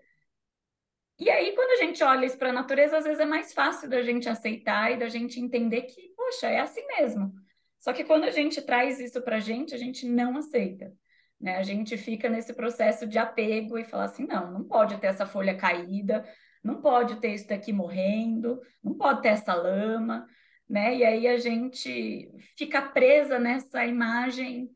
E 1.19 1.29
aí, 1.29 1.53
quando 1.53 1.71
a 1.71 1.83
gente 1.83 2.01
olha 2.01 2.25
isso 2.25 2.37
para 2.37 2.49
a 2.49 2.53
natureza, 2.53 2.97
às 2.97 3.03
vezes 3.03 3.19
é 3.19 3.25
mais 3.25 3.53
fácil 3.53 3.89
da 3.89 4.01
gente 4.01 4.29
aceitar 4.29 4.91
e 4.91 4.97
da 4.97 5.09
gente 5.09 5.39
entender 5.39 5.81
que, 5.81 6.13
poxa, 6.15 6.47
é 6.47 6.59
assim 6.59 6.85
mesmo. 6.87 7.33
Só 7.77 7.91
que 7.91 8.05
quando 8.05 8.23
a 8.23 8.31
gente 8.31 8.61
traz 8.61 8.99
isso 8.99 9.21
para 9.21 9.35
a 9.35 9.39
gente, 9.39 9.75
a 9.75 9.77
gente 9.77 10.07
não 10.07 10.37
aceita. 10.37 10.93
Né? 11.39 11.57
A 11.57 11.63
gente 11.63 11.97
fica 11.97 12.29
nesse 12.29 12.53
processo 12.53 13.05
de 13.05 13.17
apego 13.17 13.77
e 13.77 13.83
fala 13.83 14.05
assim: 14.05 14.25
não, 14.25 14.51
não 14.51 14.63
pode 14.63 14.97
ter 14.97 15.07
essa 15.07 15.25
folha 15.25 15.57
caída, 15.57 16.25
não 16.63 16.81
pode 16.81 17.19
ter 17.19 17.33
isso 17.33 17.47
daqui 17.47 17.73
morrendo, 17.73 18.61
não 18.81 18.93
pode 18.95 19.21
ter 19.21 19.29
essa 19.29 19.53
lama. 19.53 20.25
Né? 20.69 20.97
E 20.97 21.03
aí 21.03 21.27
a 21.27 21.37
gente 21.37 22.31
fica 22.57 22.81
presa 22.81 23.39
nessa 23.39 23.85
imagem 23.85 24.69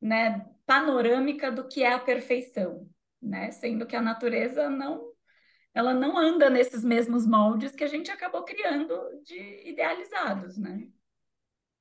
né, 0.00 0.44
panorâmica 0.66 1.52
do 1.52 1.68
que 1.68 1.82
é 1.82 1.92
a 1.92 1.98
perfeição, 1.98 2.88
né? 3.20 3.50
Sendo 3.50 3.86
que 3.86 3.96
a 3.96 4.00
natureza 4.00 4.70
não 4.70 5.07
ela 5.78 5.94
não 5.94 6.18
anda 6.18 6.50
nesses 6.50 6.82
mesmos 6.82 7.24
moldes 7.24 7.76
que 7.76 7.84
a 7.84 7.86
gente 7.86 8.10
acabou 8.10 8.42
criando 8.42 9.22
de 9.22 9.62
idealizados, 9.64 10.58
né? 10.58 10.88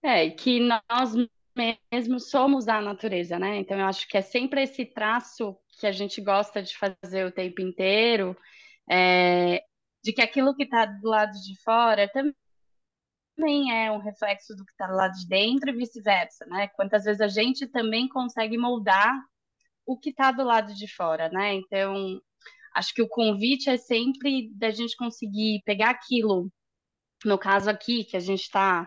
É, 0.03 0.29
que 0.29 0.59
nós 0.59 1.15
mesmos 1.91 2.29
somos 2.29 2.67
a 2.67 2.79
natureza, 2.79 3.39
né? 3.39 3.57
Então 3.57 3.79
eu 3.79 3.87
acho 3.87 4.07
que 4.07 4.15
é 4.15 4.21
sempre 4.21 4.61
esse 4.61 4.85
traço 4.85 5.57
que 5.79 5.87
a 5.87 5.91
gente 5.91 6.21
gosta 6.21 6.61
de 6.61 6.77
fazer 6.77 7.25
o 7.25 7.31
tempo 7.31 7.59
inteiro, 7.59 8.37
é, 8.87 9.63
de 10.03 10.13
que 10.13 10.21
aquilo 10.21 10.55
que 10.55 10.63
está 10.63 10.85
do 10.85 11.09
lado 11.09 11.33
de 11.33 11.59
fora 11.63 12.07
também 12.07 13.75
é 13.75 13.91
um 13.91 13.97
reflexo 13.97 14.55
do 14.55 14.63
que 14.63 14.73
está 14.73 14.85
do 14.85 14.95
lado 14.95 15.13
de 15.13 15.27
dentro 15.27 15.71
e 15.71 15.73
vice-versa, 15.75 16.45
né? 16.45 16.67
Quantas 16.67 17.03
vezes 17.03 17.19
a 17.19 17.27
gente 17.27 17.65
também 17.65 18.07
consegue 18.07 18.59
moldar 18.59 19.19
o 19.87 19.97
que 19.97 20.11
está 20.11 20.31
do 20.31 20.43
lado 20.43 20.71
de 20.75 20.87
fora, 20.87 21.29
né? 21.29 21.55
Então 21.55 22.21
acho 22.75 22.93
que 22.93 23.01
o 23.01 23.07
convite 23.07 23.69
é 23.69 23.77
sempre 23.77 24.49
da 24.53 24.71
gente 24.71 24.95
conseguir 24.95 25.61
pegar 25.65 25.89
aquilo, 25.91 26.51
no 27.25 27.37
caso 27.37 27.69
aqui, 27.69 28.03
que 28.03 28.17
a 28.17 28.19
gente 28.19 28.41
está 28.41 28.85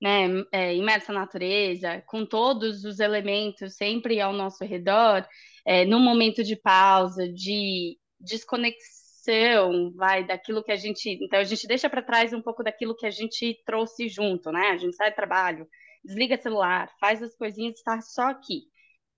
né, 0.00 0.28
é, 0.52 0.74
imersa 0.74 1.12
na 1.12 1.20
natureza, 1.20 2.02
com 2.06 2.24
todos 2.24 2.84
os 2.84 3.00
elementos 3.00 3.76
sempre 3.76 4.20
ao 4.20 4.32
nosso 4.32 4.64
redor, 4.64 5.26
é, 5.64 5.84
num 5.84 6.00
momento 6.00 6.42
de 6.42 6.56
pausa, 6.56 7.28
de 7.28 7.98
desconexão, 8.18 9.92
vai, 9.94 10.26
daquilo 10.26 10.64
que 10.64 10.72
a 10.72 10.76
gente. 10.76 11.18
Então, 11.22 11.38
a 11.38 11.44
gente 11.44 11.66
deixa 11.66 11.88
para 11.88 12.02
trás 12.02 12.32
um 12.32 12.42
pouco 12.42 12.62
daquilo 12.62 12.96
que 12.96 13.06
a 13.06 13.10
gente 13.10 13.60
trouxe 13.64 14.08
junto, 14.08 14.50
né? 14.50 14.68
A 14.68 14.76
gente 14.78 14.96
sai 14.96 15.10
do 15.10 15.16
trabalho, 15.16 15.68
desliga 16.04 16.40
celular, 16.40 16.90
faz 16.98 17.22
as 17.22 17.36
coisinhas, 17.36 17.76
está 17.76 18.00
só 18.00 18.28
aqui. 18.28 18.62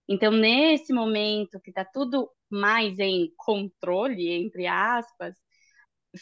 Então, 0.08 0.32
nesse 0.32 0.92
momento 0.92 1.60
que 1.60 1.70
está 1.70 1.84
tudo 1.84 2.30
mais 2.50 2.98
em 2.98 3.32
controle, 3.36 4.30
entre 4.30 4.66
aspas, 4.66 5.34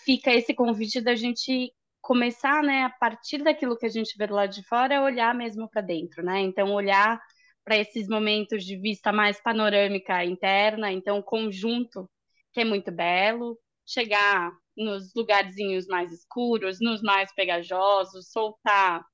fica 0.05 0.33
esse 0.33 0.55
convite 0.55 1.01
da 1.01 1.15
gente 1.15 1.73
começar, 2.01 2.63
né, 2.63 2.85
a 2.85 2.91
partir 2.91 3.43
daquilo 3.43 3.77
que 3.77 3.87
a 3.87 3.91
gente 3.91 4.17
vê 4.17 4.27
do 4.27 4.35
lado 4.35 4.53
de 4.53 4.63
fora, 4.67 5.03
olhar 5.03 5.35
mesmo 5.35 5.69
para 5.69 5.83
dentro, 5.83 6.23
né? 6.23 6.41
Então, 6.41 6.73
olhar 6.73 7.21
para 7.65 7.77
esses 7.77 8.09
momentos 8.09 8.65
de 8.65 8.77
vista 8.79 9.13
mais 9.13 9.41
panorâmica 9.43 10.25
interna, 10.25 10.91
então, 10.93 11.19
o 11.19 11.23
conjunto, 11.23 12.09
que 12.53 12.61
é 12.61 12.65
muito 12.65 12.91
belo, 12.91 13.59
chegar 13.87 14.51
nos 14.77 15.13
lugarzinhos 15.15 15.87
mais 15.87 16.13
escuros, 16.13 16.79
nos 16.81 17.03
mais 17.03 17.33
pegajosos, 17.35 18.31
soltar 18.31 19.05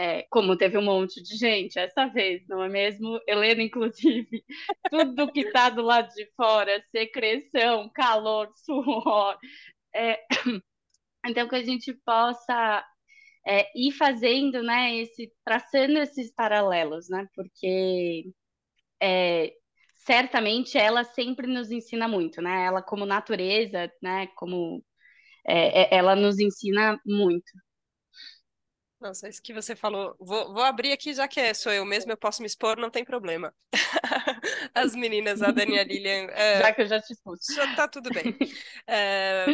É, 0.00 0.22
como 0.30 0.56
teve 0.56 0.78
um 0.78 0.84
monte 0.84 1.20
de 1.20 1.36
gente 1.36 1.76
essa 1.76 2.06
vez, 2.06 2.46
não 2.48 2.62
é 2.62 2.68
mesmo? 2.68 3.20
Helena, 3.26 3.62
inclusive, 3.64 4.44
tudo 4.92 5.32
que 5.32 5.40
está 5.40 5.70
do 5.70 5.82
lado 5.82 6.08
de 6.14 6.24
fora, 6.36 6.80
secreção, 6.92 7.90
calor, 7.92 8.48
suor. 8.54 9.36
É, 9.92 10.20
então, 11.26 11.48
que 11.48 11.56
a 11.56 11.64
gente 11.64 11.92
possa 12.04 12.84
é, 13.44 13.66
ir 13.74 13.92
fazendo, 13.92 14.62
né, 14.62 14.96
esse, 14.98 15.32
traçando 15.44 15.98
esses 15.98 16.32
paralelos, 16.32 17.08
né, 17.08 17.26
porque 17.34 18.32
é, 19.02 19.52
certamente 20.06 20.78
ela 20.78 21.04
sempre 21.04 21.46
nos 21.48 21.72
ensina 21.72 22.06
muito, 22.08 22.40
né, 22.42 22.66
ela 22.66 22.82
como 22.82 23.06
natureza, 23.06 23.90
né, 24.02 24.28
como 24.36 24.84
é, 25.46 25.94
é 25.94 25.98
ela 25.98 26.14
nos 26.16 26.38
ensina 26.38 27.00
muito. 27.06 27.52
Nossa, 29.00 29.28
isso 29.28 29.40
que 29.40 29.52
você 29.52 29.76
falou. 29.76 30.16
Vou, 30.18 30.52
vou 30.52 30.62
abrir 30.62 30.90
aqui, 30.90 31.14
já 31.14 31.28
que 31.28 31.54
sou 31.54 31.72
eu 31.72 31.84
mesmo, 31.84 32.10
eu 32.10 32.16
posso 32.16 32.42
me 32.42 32.46
expor, 32.46 32.76
não 32.76 32.90
tem 32.90 33.04
problema. 33.04 33.54
As 34.74 34.94
meninas, 34.94 35.40
a 35.40 35.50
Dani 35.52 35.76
e 35.76 35.78
a 35.78 35.84
Lilian. 35.84 36.26
É, 36.32 36.58
já 36.62 36.72
que 36.72 36.82
eu 36.82 36.86
já 36.86 37.00
te 37.00 37.12
expus. 37.12 37.38
Já 37.54 37.76
tá 37.76 37.88
tudo 37.88 38.10
bem. 38.10 38.36
É, 38.90 39.44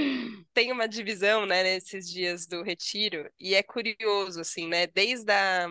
tem 0.52 0.70
uma 0.70 0.86
divisão, 0.86 1.44
né, 1.44 1.64
nesses 1.64 2.08
dias 2.08 2.46
do 2.46 2.62
retiro, 2.62 3.28
e 3.38 3.54
é 3.54 3.64
curioso, 3.64 4.40
assim, 4.40 4.68
né? 4.68 4.86
Desde 4.86 5.30
a 5.32 5.68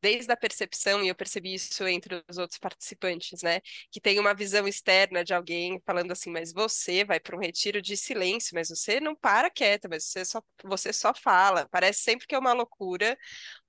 desde 0.00 0.32
a 0.32 0.36
percepção, 0.36 1.02
e 1.02 1.08
eu 1.08 1.14
percebi 1.14 1.54
isso 1.54 1.86
entre 1.86 2.22
os 2.28 2.38
outros 2.38 2.58
participantes, 2.58 3.42
né? 3.42 3.60
Que 3.90 4.00
tem 4.00 4.18
uma 4.18 4.34
visão 4.34 4.66
externa 4.68 5.24
de 5.24 5.34
alguém 5.34 5.80
falando 5.84 6.12
assim, 6.12 6.30
mas 6.30 6.52
você 6.52 7.04
vai 7.04 7.20
para 7.20 7.36
um 7.36 7.40
retiro 7.40 7.82
de 7.82 7.96
silêncio, 7.96 8.54
mas 8.54 8.68
você 8.68 9.00
não 9.00 9.14
para 9.14 9.50
quieta, 9.50 9.88
mas 9.88 10.04
você 10.04 10.24
só, 10.24 10.42
você 10.64 10.92
só 10.92 11.12
fala. 11.14 11.68
Parece 11.70 12.00
sempre 12.02 12.26
que 12.26 12.34
é 12.34 12.38
uma 12.38 12.52
loucura. 12.52 13.18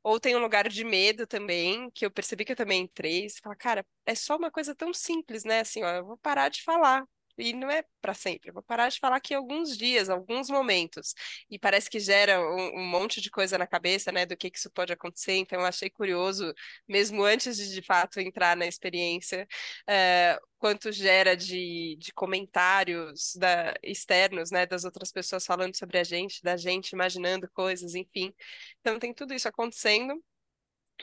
Ou 0.03 0.19
tem 0.19 0.35
um 0.35 0.39
lugar 0.39 0.69
de 0.69 0.83
medo 0.83 1.27
também, 1.27 1.89
que 1.91 2.05
eu 2.05 2.11
percebi 2.11 2.45
que 2.45 2.51
eu 2.53 2.55
também 2.55 2.83
entrei. 2.83 3.29
Você 3.29 3.39
fala, 3.41 3.55
cara, 3.55 3.85
é 4.05 4.15
só 4.15 4.37
uma 4.37 4.51
coisa 4.51 4.75
tão 4.75 4.93
simples, 4.93 5.43
né? 5.43 5.61
Assim, 5.61 5.83
ó, 5.83 5.89
eu 5.95 6.05
vou 6.05 6.17
parar 6.17 6.49
de 6.49 6.63
falar 6.63 7.05
e 7.39 7.53
não 7.53 7.69
é 7.69 7.83
para 8.01 8.13
sempre. 8.13 8.49
Eu 8.49 8.53
vou 8.53 8.63
parar 8.63 8.89
de 8.89 8.99
falar 8.99 9.17
aqui 9.17 9.33
alguns 9.33 9.77
dias, 9.77 10.09
alguns 10.09 10.49
momentos. 10.49 11.13
E 11.49 11.57
parece 11.57 11.89
que 11.89 11.99
gera 11.99 12.39
um, 12.41 12.79
um, 12.79 12.85
monte 12.85 13.21
de 13.21 13.31
coisa 13.31 13.57
na 13.57 13.67
cabeça, 13.67 14.11
né, 14.11 14.25
do 14.25 14.35
que, 14.37 14.49
que 14.51 14.57
isso 14.57 14.69
pode 14.71 14.93
acontecer. 14.93 15.33
Então, 15.37 15.59
eu 15.59 15.65
achei 15.65 15.89
curioso, 15.89 16.53
mesmo 16.87 17.23
antes 17.23 17.57
de 17.57 17.69
de 17.73 17.81
fato 17.81 18.19
entrar 18.19 18.57
na 18.57 18.65
experiência, 18.67 19.47
é, 19.87 20.39
quanto 20.57 20.91
gera 20.91 21.35
de, 21.35 21.95
de 21.99 22.11
comentários 22.13 23.35
da, 23.35 23.73
externos, 23.83 24.51
né, 24.51 24.65
das 24.65 24.83
outras 24.83 25.11
pessoas 25.11 25.45
falando 25.45 25.75
sobre 25.77 25.97
a 25.97 26.03
gente, 26.03 26.43
da 26.43 26.57
gente 26.57 26.91
imaginando 26.91 27.49
coisas, 27.51 27.95
enfim. 27.95 28.33
Então, 28.81 28.99
tem 28.99 29.13
tudo 29.13 29.33
isso 29.33 29.47
acontecendo. 29.47 30.21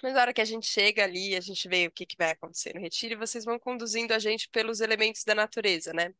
Mas 0.02 0.14
na 0.14 0.20
hora 0.20 0.32
que 0.34 0.40
a 0.40 0.44
gente 0.44 0.66
chega 0.66 1.04
ali, 1.04 1.34
a 1.34 1.40
gente 1.40 1.68
vê 1.68 1.86
o 1.86 1.90
que, 1.90 2.06
que 2.06 2.16
vai 2.18 2.30
acontecer 2.30 2.74
no 2.74 2.80
retiro 2.80 3.14
e 3.14 3.16
vocês 3.16 3.44
vão 3.44 3.58
conduzindo 3.58 4.12
a 4.12 4.18
gente 4.18 4.48
pelos 4.50 4.80
elementos 4.80 5.24
da 5.24 5.34
natureza, 5.34 5.92
né? 5.92 6.12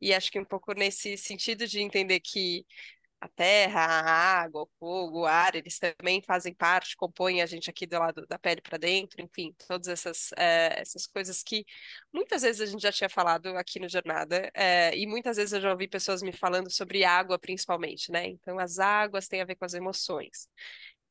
E 0.00 0.12
acho 0.14 0.30
que 0.30 0.38
um 0.40 0.44
pouco 0.44 0.72
nesse 0.74 1.16
sentido 1.16 1.66
de 1.66 1.80
entender 1.80 2.20
que 2.20 2.66
a 3.20 3.28
terra, 3.28 3.80
a 3.82 4.40
água, 4.42 4.62
o 4.62 4.70
fogo, 4.78 5.20
o 5.20 5.26
ar, 5.26 5.54
eles 5.54 5.78
também 5.78 6.22
fazem 6.22 6.54
parte, 6.54 6.96
compõem 6.96 7.42
a 7.42 7.46
gente 7.46 7.68
aqui 7.68 7.86
do 7.86 7.98
lado 7.98 8.26
da 8.26 8.38
pele 8.38 8.62
para 8.62 8.78
dentro, 8.78 9.20
enfim, 9.22 9.54
todas 9.68 9.88
essas, 9.88 10.32
é, 10.38 10.80
essas 10.80 11.06
coisas 11.06 11.42
que 11.42 11.66
muitas 12.12 12.42
vezes 12.42 12.62
a 12.62 12.66
gente 12.66 12.80
já 12.82 12.90
tinha 12.92 13.10
falado 13.10 13.48
aqui 13.58 13.78
no 13.78 13.88
Jornada, 13.90 14.50
é, 14.54 14.96
e 14.96 15.06
muitas 15.06 15.36
vezes 15.36 15.52
eu 15.52 15.60
já 15.60 15.70
ouvi 15.70 15.86
pessoas 15.86 16.22
me 16.22 16.32
falando 16.32 16.70
sobre 16.70 17.04
água, 17.04 17.38
principalmente, 17.38 18.10
né? 18.10 18.26
Então, 18.26 18.58
as 18.58 18.78
águas 18.78 19.28
têm 19.28 19.42
a 19.42 19.44
ver 19.44 19.56
com 19.56 19.66
as 19.66 19.74
emoções. 19.74 20.48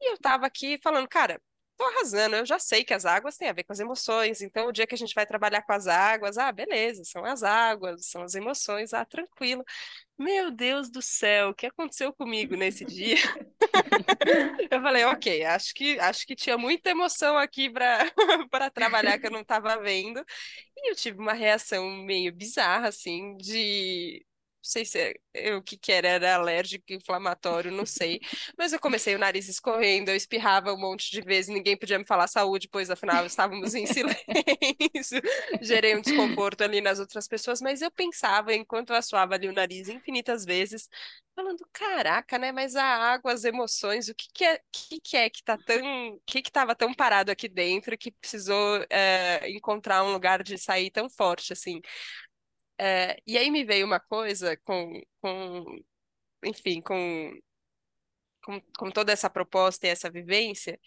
E 0.01 0.11
eu 0.11 0.15
estava 0.15 0.45
aqui 0.47 0.79
falando, 0.81 1.07
cara, 1.07 1.41
tô 1.79 1.86
arrasando, 1.86 2.36
eu 2.36 2.45
já 2.45 2.59
sei 2.59 2.83
que 2.83 2.93
as 2.93 3.05
águas 3.05 3.38
têm 3.38 3.48
a 3.48 3.53
ver 3.53 3.63
com 3.63 3.71
as 3.71 3.79
emoções, 3.79 4.41
então 4.41 4.67
o 4.67 4.71
dia 4.71 4.86
que 4.86 4.93
a 4.93 4.98
gente 4.98 5.15
vai 5.15 5.25
trabalhar 5.25 5.62
com 5.62 5.71
as 5.71 5.88
águas, 5.88 6.38
ah, 6.38 6.51
beleza, 6.51 7.05
são 7.05 7.24
as 7.24 7.41
águas, 7.41 8.05
são 8.07 8.21
as 8.21 8.36
emoções, 8.36 8.93
ah, 8.93 9.06
tranquilo. 9.06 9.63
Meu 10.17 10.51
Deus 10.51 10.89
do 10.89 11.01
céu, 11.01 11.49
o 11.49 11.53
que 11.56 11.65
aconteceu 11.65 12.12
comigo 12.12 12.56
nesse 12.58 12.84
dia? 12.84 13.15
eu 14.69 14.82
falei, 14.82 15.06
ok, 15.06 15.45
acho 15.45 15.73
que 15.73 15.97
acho 15.99 16.27
que 16.27 16.36
tinha 16.36 16.58
muita 16.58 16.89
emoção 16.89 17.38
aqui 17.38 17.69
para 17.69 18.12
trabalhar 18.73 19.17
que 19.17 19.27
eu 19.27 19.32
não 19.32 19.41
estava 19.41 19.77
vendo. 19.82 20.23
E 20.77 20.91
eu 20.91 20.95
tive 20.95 21.17
uma 21.19 21.34
reação 21.34 21.89
meio 21.89 22.34
bizarra, 22.34 22.89
assim, 22.89 23.38
de 23.38 24.25
sei 24.69 24.86
se 24.86 24.99
é, 24.99 25.13
é, 25.34 25.55
o 25.55 25.62
que 25.62 25.77
que 25.77 25.91
era, 25.91 26.08
era 26.08 26.36
alérgico, 26.36 26.93
inflamatório, 26.93 27.71
não 27.71 27.86
sei. 27.86 28.19
Mas 28.58 28.73
eu 28.73 28.79
comecei 28.79 29.15
o 29.15 29.19
nariz 29.19 29.47
escorrendo, 29.49 30.12
eu 30.12 30.15
espirrava 30.15 30.73
um 30.73 30.79
monte 30.79 31.12
de 31.12 31.21
vezes, 31.21 31.53
ninguém 31.53 31.77
podia 31.77 31.99
me 31.99 32.05
falar 32.05 32.27
saúde, 32.27 32.69
pois 32.71 32.89
afinal 32.89 33.25
estávamos 33.25 33.75
em 33.75 33.86
silêncio. 33.88 35.21
Gerei 35.62 35.95
um 35.95 36.01
desconforto 36.01 36.63
ali 36.63 36.82
nas 36.82 36.99
outras 36.99 37.27
pessoas, 37.27 37.62
mas 37.62 37.82
eu 37.82 37.91
pensava, 37.91 38.53
enquanto 38.53 38.91
eu 38.91 38.95
assoava 38.95 39.36
ali 39.36 39.47
o 39.47 39.53
nariz 39.53 39.89
infinitas 39.89 40.45
vezes, 40.45 40.88
falando, 41.36 41.65
caraca, 41.71 42.38
né? 42.38 42.51
Mas 42.51 42.75
a 42.75 42.84
água, 42.84 43.32
as 43.34 43.43
emoções, 43.45 44.10
o 44.10 44.15
que 44.15 44.27
que 44.34 44.43
é 44.43 44.60
que, 44.71 44.99
que 45.01 45.17
é 45.17 45.29
que 45.29 45.43
tá 45.43 45.58
tão, 45.58 46.10
o 46.15 46.21
que 46.25 46.41
que 46.41 46.51
tava 46.51 46.75
tão 46.75 46.93
parado 46.93 47.32
aqui 47.32 47.47
dentro 47.47 47.97
que 47.97 48.12
precisou 48.12 48.86
é, 48.89 49.49
encontrar 49.49 50.03
um 50.03 50.12
lugar 50.12 50.43
de 50.43 50.58
sair 50.58 50.91
tão 50.91 51.10
forte 51.10 51.53
assim? 51.53 51.82
É, 52.79 53.21
e 53.27 53.37
aí 53.37 53.51
me 53.51 53.65
veio 53.65 53.85
uma 53.85 53.99
coisa 53.99 54.55
com, 54.57 55.01
com 55.21 55.79
enfim, 56.45 56.81
com, 56.81 57.31
com, 58.43 58.62
com 58.78 58.91
toda 58.91 59.12
essa 59.12 59.30
proposta 59.30 59.88
e 59.88 59.89
essa 59.89 60.10
vivência, 60.10 60.80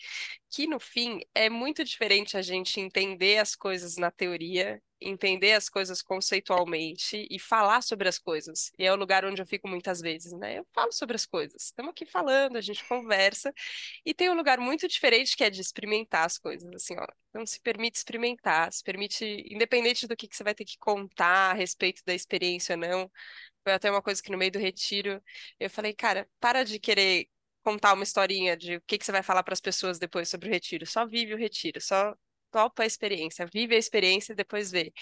que 0.51 0.67
no 0.67 0.79
fim 0.81 1.21
é 1.35 1.49
muito 1.49 1.85
diferente 1.85 2.37
a 2.37 2.43
gente 2.43 2.81
entender 2.81 3.39
as 3.39 3.55
coisas 3.55 3.97
na 3.97 4.11
teoria, 4.11 4.83
entender 5.01 5.53
as 5.53 5.69
coisas 5.69 6.03
conceitualmente 6.03 7.27
e 7.31 7.39
falar 7.39 7.83
sobre 7.83 8.09
as 8.09 8.19
coisas. 8.19 8.71
E 8.79 8.85
é 8.85 8.93
o 8.93 8.97
lugar 8.97 9.25
onde 9.25 9.43
eu 9.43 9.47
fico 9.47 9.69
muitas 9.69 10.01
vezes, 10.01 10.33
né? 10.33 10.59
Eu 10.59 10.67
falo 10.73 10.93
sobre 10.93 11.17
as 11.17 11.27
coisas. 11.27 11.65
Estamos 11.65 11.91
aqui 11.91 12.07
falando, 12.07 12.57
a 12.57 12.61
gente 12.61 12.85
conversa. 12.85 13.53
E 14.05 14.15
tem 14.15 14.31
um 14.31 14.35
lugar 14.35 14.59
muito 14.59 14.87
diferente 14.87 15.37
que 15.37 15.45
é 15.45 15.51
de 15.51 15.61
experimentar 15.61 16.27
as 16.27 16.39
coisas, 16.39 16.73
assim, 16.75 16.95
ó. 16.99 17.07
Então 17.31 17.45
se 17.47 17.61
permite 17.61 17.97
experimentar, 17.99 18.73
se 18.73 18.83
permite, 18.83 19.25
independente 19.51 20.07
do 20.07 20.17
que, 20.17 20.29
que 20.29 20.37
você 20.37 20.45
vai 20.45 20.55
ter 20.55 20.65
que 20.65 20.79
contar 20.79 21.51
a 21.51 21.55
respeito 21.55 22.03
da 22.05 22.15
experiência 22.15 22.75
ou 22.75 22.81
não. 22.81 23.11
Foi 23.65 23.73
até 23.73 23.91
uma 23.91 24.03
coisa 24.03 24.23
que 24.23 24.31
no 24.31 24.39
meio 24.39 24.51
do 24.51 24.59
retiro 24.59 25.23
eu 25.59 25.71
falei, 25.71 25.95
cara, 25.95 26.29
para 26.41 26.65
de 26.65 26.79
querer 26.79 27.29
contar 27.63 27.95
uma 27.95 28.03
historinha 28.03 28.57
de 28.57 28.77
o 28.77 28.83
que, 28.83 28.99
que 28.99 29.05
você 29.05 29.13
vai 29.13 29.23
falar 29.23 29.43
para 29.43 29.55
as 29.55 29.61
pessoas 29.61 29.99
depois 29.99 30.29
sobre 30.29 30.49
o 30.49 30.53
retiro. 30.53 30.87
Só 30.87 31.07
vive 31.07 31.35
o 31.35 31.39
retiro, 31.39 31.81
só 31.81 32.15
topa 32.51 32.83
a 32.83 32.87
experiência, 32.87 33.47
vive 33.53 33.75
a 33.75 33.79
experiência 33.79 34.33
e 34.33 34.37
depois 34.37 34.71
vê. 34.71 34.93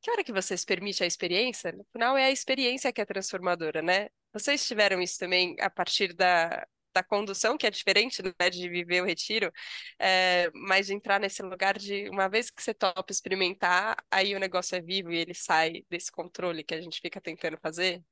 Que 0.00 0.10
hora 0.10 0.24
que 0.24 0.32
você 0.32 0.56
se 0.56 0.64
permite 0.66 1.02
a 1.04 1.06
experiência, 1.06 1.72
no 1.72 1.84
final 1.92 2.16
é 2.16 2.24
a 2.26 2.30
experiência 2.30 2.92
que 2.92 3.00
é 3.00 3.04
transformadora, 3.04 3.82
né? 3.82 4.08
Vocês 4.32 4.66
tiveram 4.66 5.02
isso 5.02 5.18
também 5.18 5.56
a 5.60 5.68
partir 5.70 6.14
da, 6.14 6.66
da 6.94 7.02
condução, 7.02 7.56
que 7.58 7.66
é 7.66 7.70
diferente 7.70 8.22
né, 8.22 8.50
de 8.50 8.68
viver 8.68 9.02
o 9.02 9.06
retiro, 9.06 9.52
é, 9.98 10.50
mas 10.54 10.86
de 10.86 10.94
entrar 10.94 11.20
nesse 11.20 11.42
lugar 11.42 11.78
de, 11.78 12.08
uma 12.10 12.28
vez 12.28 12.50
que 12.50 12.62
você 12.62 12.74
topa 12.74 13.12
experimentar, 13.12 13.96
aí 14.10 14.34
o 14.34 14.40
negócio 14.40 14.76
é 14.76 14.80
vivo 14.80 15.12
e 15.12 15.18
ele 15.18 15.34
sai 15.34 15.84
desse 15.90 16.10
controle 16.12 16.64
que 16.64 16.74
a 16.74 16.80
gente 16.80 17.00
fica 17.00 17.20
tentando 17.20 17.58
fazer. 17.60 18.02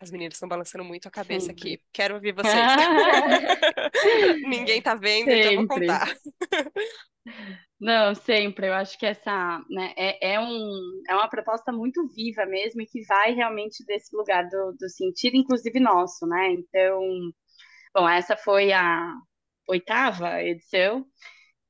As 0.00 0.10
meninas 0.10 0.34
estão 0.34 0.48
balançando 0.48 0.84
muito 0.84 1.08
a 1.08 1.10
cabeça 1.10 1.46
Sempre. 1.46 1.74
aqui. 1.74 1.82
Quero 1.92 2.14
ouvir 2.14 2.32
vocês. 2.32 2.54
Ninguém 4.48 4.82
tá 4.82 4.94
vendo, 4.94 5.30
Sempre. 5.30 5.40
então 5.40 5.52
eu 5.52 5.58
vou 5.58 5.68
contar. 5.68 6.14
Não, 7.80 8.14
sempre. 8.14 8.68
Eu 8.68 8.74
acho 8.74 8.98
que 8.98 9.04
essa 9.04 9.62
né, 9.68 9.92
é, 9.96 10.34
é, 10.34 10.40
um, 10.40 11.02
é 11.08 11.14
uma 11.14 11.28
proposta 11.28 11.72
muito 11.72 12.06
viva 12.08 12.46
mesmo 12.46 12.80
e 12.80 12.86
que 12.86 13.04
vai 13.04 13.34
realmente 13.34 13.84
desse 13.84 14.14
lugar 14.16 14.48
do, 14.48 14.72
do 14.78 14.88
sentido, 14.88 15.36
inclusive 15.36 15.78
nosso, 15.80 16.26
né? 16.26 16.52
Então, 16.52 17.00
bom, 17.94 18.08
essa 18.08 18.36
foi 18.36 18.72
a 18.72 19.14
oitava 19.68 20.42
edição. 20.42 21.04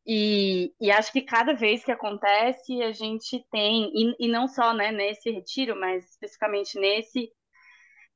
E, 0.07 0.73
e 0.81 0.91
acho 0.91 1.11
que 1.13 1.23
cada 1.23 1.55
vez 1.55 1.83
que 1.83 1.91
acontece, 1.91 2.83
a 2.83 2.93
gente 2.93 3.43
tem, 3.51 3.91
e, 3.95 4.27
e 4.27 4.29
não 4.29 4.47
só 4.47 4.75
né, 4.75 4.93
nesse 4.93 5.31
retiro, 5.31 5.75
mas 5.79 6.05
especificamente 6.11 6.79
nesse, 6.79 7.31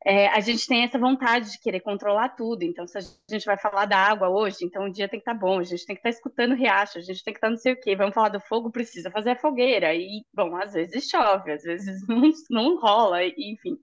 é, 0.05 0.29
a 0.29 0.41
gente 0.41 0.67
tem 0.67 0.85
essa 0.85 0.99
vontade 0.99 1.51
de 1.51 1.59
querer 1.59 1.81
controlar 1.81 2.31
tudo. 2.31 2.63
Então, 2.63 2.87
se 2.87 2.99
a 2.99 3.01
gente 3.29 3.45
vai 3.45 3.59
falar 3.59 3.85
da 3.85 3.99
água 3.99 4.29
hoje, 4.29 4.59
então 4.63 4.85
o 4.85 4.93
dia 4.93 5.09
tem 5.09 5.19
que 5.19 5.23
estar 5.23 5.35
tá 5.35 5.39
bom, 5.39 5.59
a 5.59 5.65
gente 5.65 5.85
tem 5.85 5.97
que 5.97 6.01
estar 6.01 6.11
tá 6.11 6.17
escutando 6.17 6.55
riacho, 6.55 6.99
a 6.99 7.03
gente 7.03 7.23
tem 7.25 7.35
que 7.35 7.39
estar 7.39 7.49
tá 7.49 7.51
não 7.51 7.57
sei 7.57 7.73
o 7.73 7.81
quê. 7.81 7.97
Vamos 7.97 8.15
falar 8.15 8.29
do 8.29 8.41
fogo, 8.41 8.71
precisa 8.71 9.11
fazer 9.11 9.31
a 9.31 9.37
fogueira. 9.37 9.95
E, 9.95 10.25
bom, 10.33 10.57
às 10.57 10.73
vezes 10.73 11.09
chove, 11.09 11.53
às 11.53 11.63
vezes 11.63 12.07
não, 12.09 12.31
não 12.51 12.81
rola, 12.81 13.25
enfim. 13.25 13.77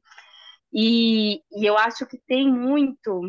E, 0.73 1.41
e 1.51 1.65
eu 1.65 1.78
acho 1.78 2.06
que 2.06 2.17
tem 2.28 2.49
muito. 2.49 3.21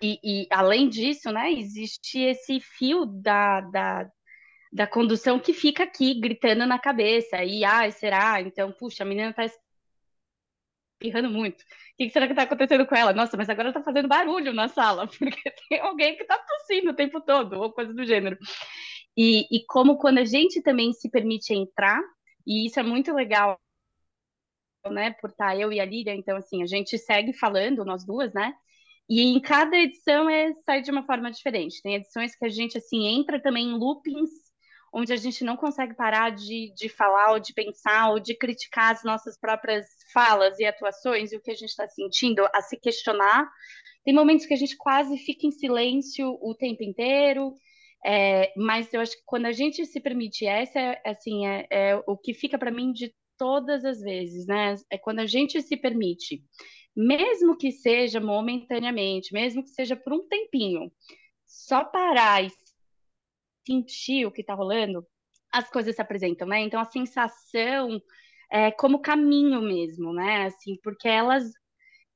E, 0.00 0.18
e, 0.22 0.46
além 0.50 0.88
disso, 0.88 1.30
né, 1.32 1.52
existe 1.52 2.18
esse 2.20 2.60
fio 2.60 3.06
da, 3.06 3.60
da, 3.62 4.10
da 4.72 4.86
condução 4.86 5.38
que 5.38 5.52
fica 5.52 5.84
aqui 5.84 6.18
gritando 6.20 6.66
na 6.66 6.78
cabeça. 6.78 7.42
E, 7.44 7.64
ah, 7.64 7.90
será? 7.90 8.40
Então, 8.40 8.72
puxa, 8.72 9.02
a 9.04 9.06
menina 9.06 9.30
está 9.30 9.44
espirrando 11.02 11.30
muito. 11.30 11.60
O 11.60 11.64
que 11.98 12.10
será 12.10 12.26
que 12.26 12.32
está 12.32 12.44
acontecendo 12.44 12.86
com 12.86 12.94
ela? 12.94 13.12
Nossa, 13.12 13.36
mas 13.36 13.48
agora 13.48 13.68
está 13.68 13.82
fazendo 13.82 14.08
barulho 14.08 14.52
na 14.52 14.68
sala, 14.68 15.06
porque 15.18 15.50
tem 15.68 15.80
alguém 15.80 16.16
que 16.16 16.22
está 16.22 16.38
tossindo 16.38 16.90
o 16.90 16.94
tempo 16.94 17.20
todo, 17.20 17.60
ou 17.60 17.72
coisa 17.72 17.92
do 17.92 18.04
gênero. 18.04 18.38
E, 19.16 19.46
e 19.54 19.64
como 19.66 19.98
quando 19.98 20.18
a 20.18 20.24
gente 20.24 20.62
também 20.62 20.92
se 20.92 21.10
permite 21.10 21.52
entrar, 21.52 22.00
e 22.46 22.66
isso 22.66 22.78
é 22.78 22.82
muito 22.82 23.12
legal, 23.12 23.60
né, 24.90 25.12
por 25.20 25.30
estar 25.30 25.58
eu 25.58 25.72
e 25.72 25.80
a 25.80 25.84
Lídia, 25.84 26.14
então, 26.14 26.36
assim, 26.36 26.62
a 26.62 26.66
gente 26.66 26.98
segue 26.98 27.32
falando, 27.32 27.84
nós 27.84 28.04
duas, 28.04 28.32
né, 28.32 28.52
e 29.08 29.20
em 29.22 29.40
cada 29.40 29.76
edição 29.76 30.28
é 30.30 30.54
sai 30.64 30.80
de 30.80 30.90
uma 30.90 31.04
forma 31.04 31.30
diferente. 31.30 31.82
Tem 31.82 31.96
edições 31.96 32.34
que 32.34 32.46
a 32.46 32.48
gente, 32.48 32.78
assim, 32.78 33.06
entra 33.06 33.40
também 33.40 33.66
em 33.68 33.78
loopings, 33.78 34.30
onde 34.92 35.12
a 35.12 35.16
gente 35.16 35.42
não 35.42 35.56
consegue 35.56 35.94
parar 35.94 36.30
de, 36.30 36.72
de 36.76 36.88
falar, 36.88 37.32
ou 37.32 37.40
de 37.40 37.54
pensar, 37.54 38.10
ou 38.10 38.20
de 38.20 38.34
criticar 38.34 38.92
as 38.92 39.02
nossas 39.02 39.38
próprias 39.38 39.86
falas 40.12 40.58
e 40.58 40.64
atuações, 40.64 41.32
e 41.32 41.36
o 41.36 41.40
que 41.40 41.50
a 41.50 41.54
gente 41.54 41.70
está 41.70 41.88
sentindo, 41.88 42.46
a 42.52 42.60
se 42.60 42.76
questionar. 42.78 43.48
Tem 44.04 44.14
momentos 44.14 44.44
que 44.44 44.52
a 44.52 44.56
gente 44.56 44.76
quase 44.76 45.16
fica 45.18 45.46
em 45.46 45.50
silêncio 45.50 46.38
o 46.42 46.54
tempo 46.54 46.82
inteiro, 46.82 47.54
é, 48.04 48.52
mas 48.56 48.92
eu 48.92 49.00
acho 49.00 49.12
que 49.12 49.22
quando 49.24 49.46
a 49.46 49.52
gente 49.52 49.86
se 49.86 50.00
permite, 50.00 50.44
essa 50.44 50.78
é, 50.78 51.02
assim, 51.06 51.46
é, 51.46 51.66
é 51.70 52.02
o 52.06 52.16
que 52.16 52.34
fica 52.34 52.58
para 52.58 52.70
mim 52.70 52.92
de 52.92 53.14
todas 53.38 53.84
as 53.84 54.00
vezes, 54.00 54.46
né? 54.46 54.74
É 54.90 54.98
quando 54.98 55.20
a 55.20 55.26
gente 55.26 55.62
se 55.62 55.76
permite, 55.76 56.42
mesmo 56.94 57.56
que 57.56 57.72
seja 57.72 58.20
momentaneamente, 58.20 59.32
mesmo 59.32 59.62
que 59.62 59.70
seja 59.70 59.96
por 59.96 60.12
um 60.12 60.28
tempinho, 60.28 60.92
só 61.46 61.84
parar 61.84 62.44
e 62.44 62.50
sentir 63.66 64.26
o 64.26 64.32
que 64.32 64.40
está 64.40 64.54
rolando, 64.54 65.06
as 65.52 65.68
coisas 65.70 65.94
se 65.94 66.02
apresentam, 66.02 66.48
né? 66.48 66.60
Então 66.60 66.80
a 66.80 66.84
sensação 66.84 68.00
é 68.50 68.70
como 68.70 69.00
caminho 69.00 69.60
mesmo, 69.62 70.12
né? 70.12 70.46
Assim, 70.46 70.78
porque 70.82 71.08
elas 71.08 71.50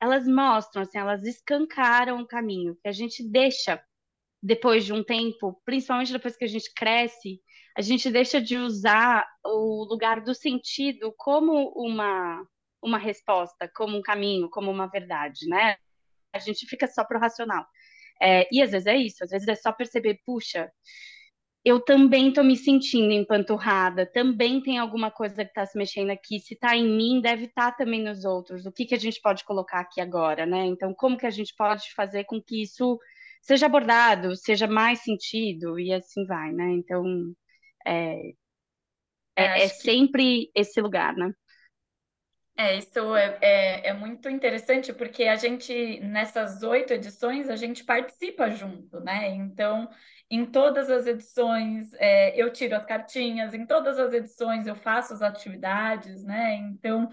elas 0.00 0.26
mostram, 0.26 0.82
assim, 0.82 0.98
elas 0.98 1.24
escancaram 1.24 2.20
o 2.20 2.26
caminho 2.26 2.76
que 2.82 2.88
a 2.88 2.92
gente 2.92 3.26
deixa 3.26 3.82
depois 4.42 4.84
de 4.84 4.92
um 4.92 5.02
tempo, 5.02 5.60
principalmente 5.64 6.12
depois 6.12 6.36
que 6.36 6.44
a 6.44 6.48
gente 6.48 6.72
cresce, 6.74 7.40
a 7.76 7.80
gente 7.80 8.10
deixa 8.10 8.40
de 8.40 8.56
usar 8.56 9.26
o 9.44 9.84
lugar 9.84 10.20
do 10.20 10.34
sentido 10.34 11.12
como 11.16 11.72
uma, 11.74 12.46
uma 12.82 12.98
resposta, 12.98 13.70
como 13.74 13.96
um 13.96 14.02
caminho, 14.02 14.50
como 14.50 14.70
uma 14.70 14.86
verdade, 14.86 15.48
né? 15.48 15.76
A 16.32 16.38
gente 16.38 16.66
fica 16.66 16.86
só 16.86 17.04
pro 17.04 17.18
racional. 17.18 17.66
É, 18.20 18.46
e 18.52 18.62
às 18.62 18.70
vezes 18.70 18.86
é 18.86 18.96
isso, 18.96 19.24
às 19.24 19.30
vezes 19.30 19.48
é 19.48 19.54
só 19.54 19.72
perceber, 19.72 20.20
puxa, 20.24 20.70
eu 21.66 21.80
também 21.80 22.28
estou 22.28 22.44
me 22.44 22.56
sentindo 22.56 23.12
empanturrada, 23.12 24.06
também 24.06 24.62
tem 24.62 24.78
alguma 24.78 25.10
coisa 25.10 25.44
que 25.44 25.50
está 25.50 25.66
se 25.66 25.76
mexendo 25.76 26.10
aqui, 26.10 26.38
se 26.38 26.54
está 26.54 26.76
em 26.76 26.88
mim, 26.88 27.20
deve 27.20 27.46
estar 27.46 27.72
tá 27.72 27.78
também 27.78 28.00
nos 28.04 28.24
outros. 28.24 28.66
O 28.66 28.70
que, 28.70 28.84
que 28.86 28.94
a 28.94 28.98
gente 28.98 29.20
pode 29.20 29.44
colocar 29.44 29.80
aqui 29.80 30.00
agora, 30.00 30.46
né? 30.46 30.64
Então, 30.64 30.94
como 30.94 31.18
que 31.18 31.26
a 31.26 31.30
gente 31.30 31.52
pode 31.56 31.92
fazer 31.92 32.22
com 32.22 32.40
que 32.40 32.62
isso 32.62 33.00
seja 33.42 33.66
abordado, 33.66 34.36
seja 34.36 34.68
mais 34.68 35.00
sentido 35.00 35.76
e 35.76 35.92
assim 35.92 36.24
vai, 36.24 36.52
né? 36.52 36.70
Então, 36.70 37.04
é, 37.84 38.30
é, 39.34 39.64
é 39.64 39.68
sempre 39.68 40.22
que... 40.22 40.50
esse 40.54 40.80
lugar, 40.80 41.16
né? 41.16 41.32
É, 42.56 42.78
isso 42.78 43.14
é, 43.16 43.38
é, 43.42 43.88
é, 43.88 43.92
muito 43.92 44.30
interessante 44.30 44.92
porque 44.92 45.24
a 45.24 45.36
gente, 45.36 46.00
nessas 46.00 46.62
oito 46.62 46.92
edições, 46.92 47.50
a 47.50 47.56
gente 47.56 47.84
participa 47.84 48.48
junto, 48.50 48.98
né? 49.00 49.28
Então, 49.34 49.90
em 50.30 50.44
todas 50.44 50.90
as 50.90 51.06
edições, 51.06 51.92
é, 51.94 52.40
eu 52.40 52.52
tiro 52.52 52.74
as 52.76 52.84
cartinhas, 52.84 53.54
em 53.54 53.64
todas 53.64 53.98
as 53.98 54.12
edições 54.12 54.66
eu 54.66 54.74
faço 54.74 55.14
as 55.14 55.22
atividades, 55.22 56.24
né? 56.24 56.54
Então, 56.56 57.08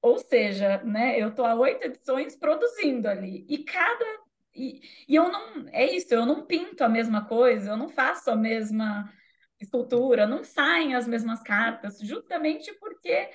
ou 0.00 0.18
seja, 0.18 0.82
né, 0.84 1.20
eu 1.20 1.28
estou 1.28 1.44
há 1.44 1.54
oito 1.54 1.84
edições 1.84 2.36
produzindo 2.36 3.08
ali, 3.08 3.44
e 3.48 3.58
cada 3.64 4.04
e, 4.54 4.80
e 5.06 5.14
eu 5.14 5.30
não, 5.30 5.68
é 5.68 5.84
isso, 5.84 6.14
eu 6.14 6.24
não 6.24 6.46
pinto 6.46 6.82
a 6.82 6.88
mesma 6.88 7.26
coisa, 7.26 7.70
eu 7.70 7.76
não 7.76 7.88
faço 7.90 8.30
a 8.30 8.36
mesma 8.36 9.12
escultura, 9.60 10.26
não 10.26 10.42
saem 10.42 10.94
as 10.94 11.06
mesmas 11.06 11.42
cartas, 11.42 11.98
justamente 12.00 12.72
porque 12.74 13.30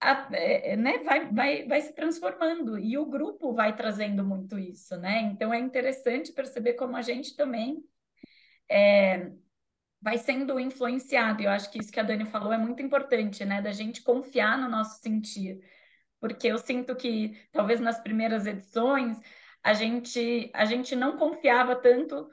a, 0.00 0.28
é, 0.32 0.76
né, 0.76 0.98
vai, 0.98 1.30
vai, 1.30 1.66
vai 1.66 1.80
se 1.82 1.94
transformando 1.94 2.78
e 2.78 2.96
o 2.96 3.06
grupo 3.06 3.52
vai 3.52 3.76
trazendo 3.76 4.24
muito 4.24 4.58
isso, 4.58 4.96
né? 4.96 5.22
Então 5.32 5.52
é 5.52 5.58
interessante 5.58 6.32
perceber 6.32 6.74
como 6.74 6.96
a 6.96 7.02
gente 7.02 7.36
também 7.36 7.84
é, 8.70 9.30
vai 10.00 10.18
sendo 10.18 10.58
influenciado. 10.60 11.42
E 11.42 11.46
eu 11.46 11.50
acho 11.50 11.70
que 11.70 11.78
isso 11.78 11.92
que 11.92 12.00
a 12.00 12.02
Dani 12.02 12.24
falou 12.26 12.52
é 12.52 12.58
muito 12.58 12.82
importante, 12.82 13.44
né? 13.44 13.62
Da 13.62 13.72
gente 13.72 14.02
confiar 14.02 14.58
no 14.58 14.68
nosso 14.68 15.00
sentir. 15.00 15.60
Porque 16.20 16.48
eu 16.48 16.58
sinto 16.58 16.96
que, 16.96 17.38
talvez 17.52 17.80
nas 17.80 18.00
primeiras 18.00 18.46
edições, 18.46 19.18
a 19.62 19.72
gente, 19.72 20.50
a 20.54 20.64
gente 20.64 20.96
não 20.96 21.16
confiava 21.16 21.76
tanto 21.76 22.28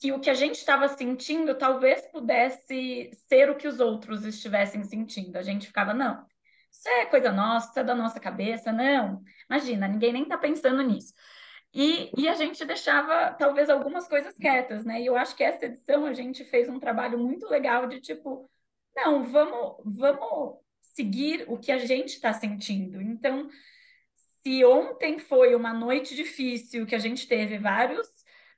que 0.00 0.12
o 0.12 0.20
que 0.20 0.28
a 0.30 0.34
gente 0.34 0.56
estava 0.56 0.88
sentindo 0.88 1.54
talvez 1.56 2.02
pudesse 2.10 3.10
ser 3.28 3.48
o 3.48 3.56
que 3.56 3.68
os 3.68 3.78
outros 3.80 4.24
estivessem 4.24 4.82
sentindo. 4.82 5.36
A 5.36 5.42
gente 5.42 5.68
ficava, 5.68 5.94
não, 5.94 6.26
isso 6.72 6.88
é 6.88 7.06
coisa 7.06 7.30
nossa, 7.30 7.70
isso 7.70 7.78
é 7.78 7.84
da 7.84 7.94
nossa 7.94 8.18
cabeça, 8.18 8.72
não. 8.72 9.22
Imagina, 9.48 9.86
ninguém 9.86 10.12
nem 10.12 10.22
está 10.24 10.36
pensando 10.36 10.82
nisso. 10.82 11.14
E, 11.74 12.10
e 12.16 12.28
a 12.28 12.34
gente 12.34 12.64
deixava 12.64 13.32
talvez 13.34 13.70
algumas 13.70 14.06
coisas 14.06 14.34
quietas, 14.36 14.84
né? 14.84 15.00
E 15.00 15.06
eu 15.06 15.16
acho 15.16 15.34
que 15.34 15.42
essa 15.42 15.64
edição 15.66 16.04
a 16.04 16.12
gente 16.12 16.44
fez 16.44 16.68
um 16.68 16.78
trabalho 16.78 17.18
muito 17.18 17.48
legal 17.48 17.86
de 17.86 18.00
tipo, 18.00 18.50
não, 18.94 19.24
vamos, 19.24 19.76
vamos 19.84 20.58
seguir 20.82 21.44
o 21.48 21.58
que 21.58 21.72
a 21.72 21.78
gente 21.78 22.10
está 22.10 22.32
sentindo. 22.32 23.00
Então, 23.00 23.48
se 24.42 24.64
ontem 24.64 25.18
foi 25.18 25.54
uma 25.54 25.72
noite 25.72 26.14
difícil, 26.14 26.86
que 26.86 26.94
a 26.94 26.98
gente 26.98 27.26
teve 27.26 27.58
vários 27.58 28.08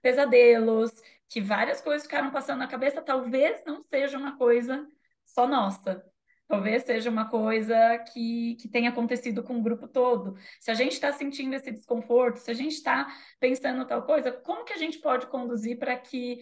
pesadelos, 0.02 0.90
que 1.28 1.40
várias 1.40 1.80
coisas 1.80 2.02
ficaram 2.06 2.30
passando 2.30 2.58
na 2.58 2.68
cabeça, 2.68 3.02
talvez 3.02 3.64
não 3.64 3.82
seja 3.84 4.18
uma 4.18 4.36
coisa 4.36 4.86
só 5.24 5.46
nossa. 5.46 6.04
Talvez 6.46 6.82
seja 6.82 7.10
uma 7.10 7.28
coisa 7.28 7.98
que, 8.12 8.56
que 8.56 8.68
tenha 8.68 8.90
acontecido 8.90 9.42
com 9.42 9.58
o 9.58 9.62
grupo 9.62 9.88
todo. 9.88 10.36
Se 10.60 10.70
a 10.70 10.74
gente 10.74 10.92
está 10.92 11.12
sentindo 11.12 11.54
esse 11.54 11.70
desconforto, 11.70 12.36
se 12.36 12.50
a 12.50 12.54
gente 12.54 12.74
está 12.74 13.06
pensando 13.40 13.86
tal 13.86 14.02
coisa, 14.02 14.30
como 14.30 14.64
que 14.64 14.72
a 14.72 14.78
gente 14.78 14.98
pode 14.98 15.26
conduzir 15.28 15.78
para 15.78 15.96
que 15.96 16.40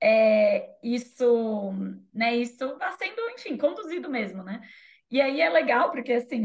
é, 0.00 0.70
isso, 0.82 1.72
né, 2.12 2.34
isso 2.36 2.76
vá 2.78 2.92
sendo, 2.92 3.20
enfim, 3.30 3.56
conduzido 3.56 4.10
mesmo, 4.10 4.42
né? 4.42 4.60
E 5.10 5.20
aí 5.20 5.40
é 5.40 5.50
legal, 5.50 5.90
porque 5.90 6.14
assim, 6.14 6.44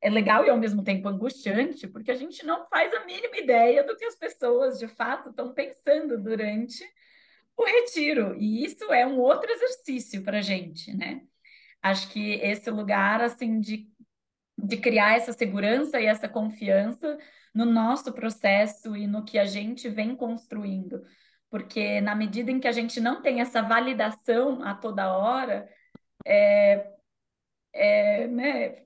é 0.00 0.10
legal 0.10 0.44
e 0.44 0.50
ao 0.50 0.58
mesmo 0.58 0.82
tempo 0.82 1.08
angustiante, 1.08 1.86
porque 1.88 2.10
a 2.10 2.14
gente 2.14 2.44
não 2.44 2.66
faz 2.68 2.92
a 2.94 3.04
mínima 3.04 3.36
ideia 3.36 3.82
do 3.84 3.96
que 3.96 4.04
as 4.04 4.14
pessoas 4.14 4.78
de 4.78 4.86
fato 4.88 5.30
estão 5.30 5.52
pensando 5.52 6.22
durante 6.22 6.84
o 7.56 7.64
retiro. 7.64 8.36
E 8.38 8.64
isso 8.64 8.92
é 8.92 9.06
um 9.06 9.18
outro 9.18 9.50
exercício 9.50 10.22
para 10.22 10.38
a 10.38 10.42
gente, 10.42 10.96
né? 10.96 11.22
Acho 11.82 12.10
que 12.10 12.34
esse 12.34 12.70
lugar 12.70 13.20
assim 13.20 13.60
de, 13.60 13.88
de 14.56 14.76
criar 14.76 15.16
essa 15.16 15.32
segurança 15.32 16.00
e 16.00 16.06
essa 16.06 16.28
confiança 16.28 17.18
no 17.54 17.64
nosso 17.64 18.12
processo 18.12 18.96
e 18.96 19.06
no 19.06 19.24
que 19.24 19.38
a 19.38 19.44
gente 19.44 19.88
vem 19.88 20.14
construindo. 20.14 21.02
Porque 21.50 22.00
na 22.00 22.14
medida 22.14 22.50
em 22.50 22.60
que 22.60 22.68
a 22.68 22.72
gente 22.72 23.00
não 23.00 23.22
tem 23.22 23.40
essa 23.40 23.62
validação 23.62 24.62
a 24.62 24.74
toda 24.74 25.16
hora, 25.16 25.68
é, 26.26 26.92
é, 27.72 28.26
né, 28.28 28.84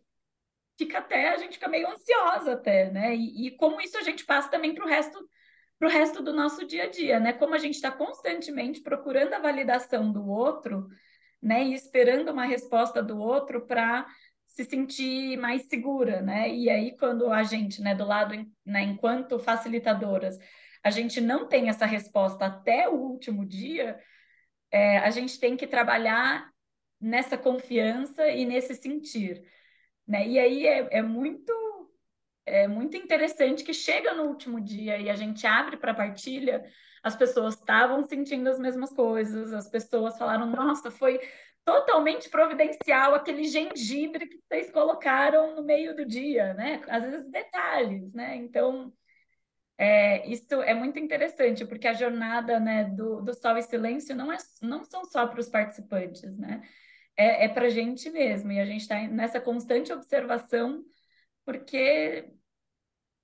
fica 0.79 0.99
até, 0.99 1.31
a 1.31 1.37
gente 1.39 1.55
fica 1.55 1.69
meio 1.69 1.89
ansiosa 1.89 2.53
até, 2.55 2.91
né? 2.91 3.15
E, 3.15 3.49
e 3.49 3.51
como 3.57 3.81
isso 3.81 3.99
a 3.99 4.03
gente 4.03 4.25
passa 4.25 4.51
também 4.51 4.75
para 4.75 4.85
o 4.85 4.89
resto 4.89 5.19
para 5.79 5.89
o 5.89 5.91
resto 5.91 6.23
do 6.23 6.33
nosso 6.33 6.65
dia 6.65 6.85
a 6.85 6.89
dia, 6.89 7.19
né? 7.19 7.33
Como 7.33 7.55
a 7.55 7.59
gente 7.59 7.75
está 7.75 7.91
constantemente 7.91 8.81
procurando 8.81 9.35
a 9.35 9.41
validação 9.41 10.13
do 10.13 10.25
outro, 10.29 10.89
né? 11.43 11.65
E 11.65 11.75
esperando 11.75 12.31
uma 12.31 12.45
resposta 12.45 13.03
do 13.03 13.19
outro 13.19 13.67
para 13.67 14.07
se 14.47 14.65
sentir 14.65 15.37
mais 15.39 15.63
segura, 15.63 16.21
né? 16.21 16.55
E 16.55 16.69
aí 16.71 16.97
quando 16.97 17.31
a 17.31 17.43
gente, 17.43 17.81
né, 17.83 17.95
do 17.95 18.05
lado, 18.05 18.35
né, 18.65 18.83
enquanto 18.83 19.39
facilitadoras, 19.39 20.39
a 20.83 20.91
gente 20.91 21.21
não 21.21 21.49
tem 21.49 21.69
essa 21.69 21.87
resposta 21.87 22.47
até 22.47 22.89
o 22.89 22.95
último 22.95 23.47
dia, 23.47 23.99
é, 24.71 24.99
a 24.99 25.11
gente 25.11 25.39
tem 25.41 25.57
que 25.57 25.67
trabalhar 25.67 26.51
nessa 27.01 27.37
confiança 27.39 28.29
e 28.29 28.45
nesse 28.45 28.75
sentir. 28.75 29.43
Né? 30.07 30.29
E 30.29 30.39
aí 30.39 30.67
é, 30.67 30.99
é 30.99 31.03
muito 31.03 31.53
é 32.45 32.67
muito 32.67 32.97
interessante 32.97 33.63
que 33.63 33.73
chega 33.73 34.15
no 34.15 34.25
último 34.25 34.61
dia 34.61 34.99
e 34.99 35.09
a 35.09 35.15
gente 35.15 35.47
abre 35.47 35.77
para 35.77 35.95
partilha, 35.95 36.65
as 37.03 37.17
pessoas 37.17 37.55
estavam 37.55 38.05
sentindo 38.05 38.49
as 38.49 38.59
mesmas 38.59 38.93
coisas, 38.93 39.53
as 39.53 39.69
pessoas 39.69 40.17
falaram: 40.19 40.47
nossa, 40.47 40.91
foi 40.91 41.21
totalmente 41.65 42.29
providencial 42.29 43.15
aquele 43.15 43.45
gengibre 43.45 44.27
que 44.27 44.39
vocês 44.39 44.71
colocaram 44.71 45.55
no 45.55 45.63
meio 45.63 45.95
do 45.97 46.05
dia, 46.05 46.55
né? 46.55 46.83
Às 46.89 47.05
vezes 47.05 47.31
detalhes, 47.31 48.13
né? 48.13 48.37
Então, 48.37 48.93
é, 49.79 50.27
isso 50.29 50.55
é 50.63 50.75
muito 50.75 50.99
interessante, 50.99 51.65
porque 51.65 51.89
a 51.89 51.93
jornada 51.93 52.61
né, 52.61 52.85
do, 52.85 53.21
do 53.23 53.35
Sol 53.35 53.57
e 53.57 53.63
Silêncio 53.63 54.15
não, 54.15 54.33
é, 54.33 54.37
não 54.61 54.85
são 54.85 55.05
só 55.05 55.27
para 55.27 55.41
os 55.41 55.49
participantes, 55.49 56.37
né? 56.37 56.63
é, 57.17 57.45
é 57.45 57.49
para 57.49 57.67
a 57.67 57.71
gente 57.71 58.11
mesmo. 58.11 58.53
E 58.53 58.61
a 58.61 58.65
gente 58.65 58.83
está 58.83 59.01
nessa 59.09 59.41
constante 59.41 59.93
observação, 59.93 60.85
porque 61.45 62.29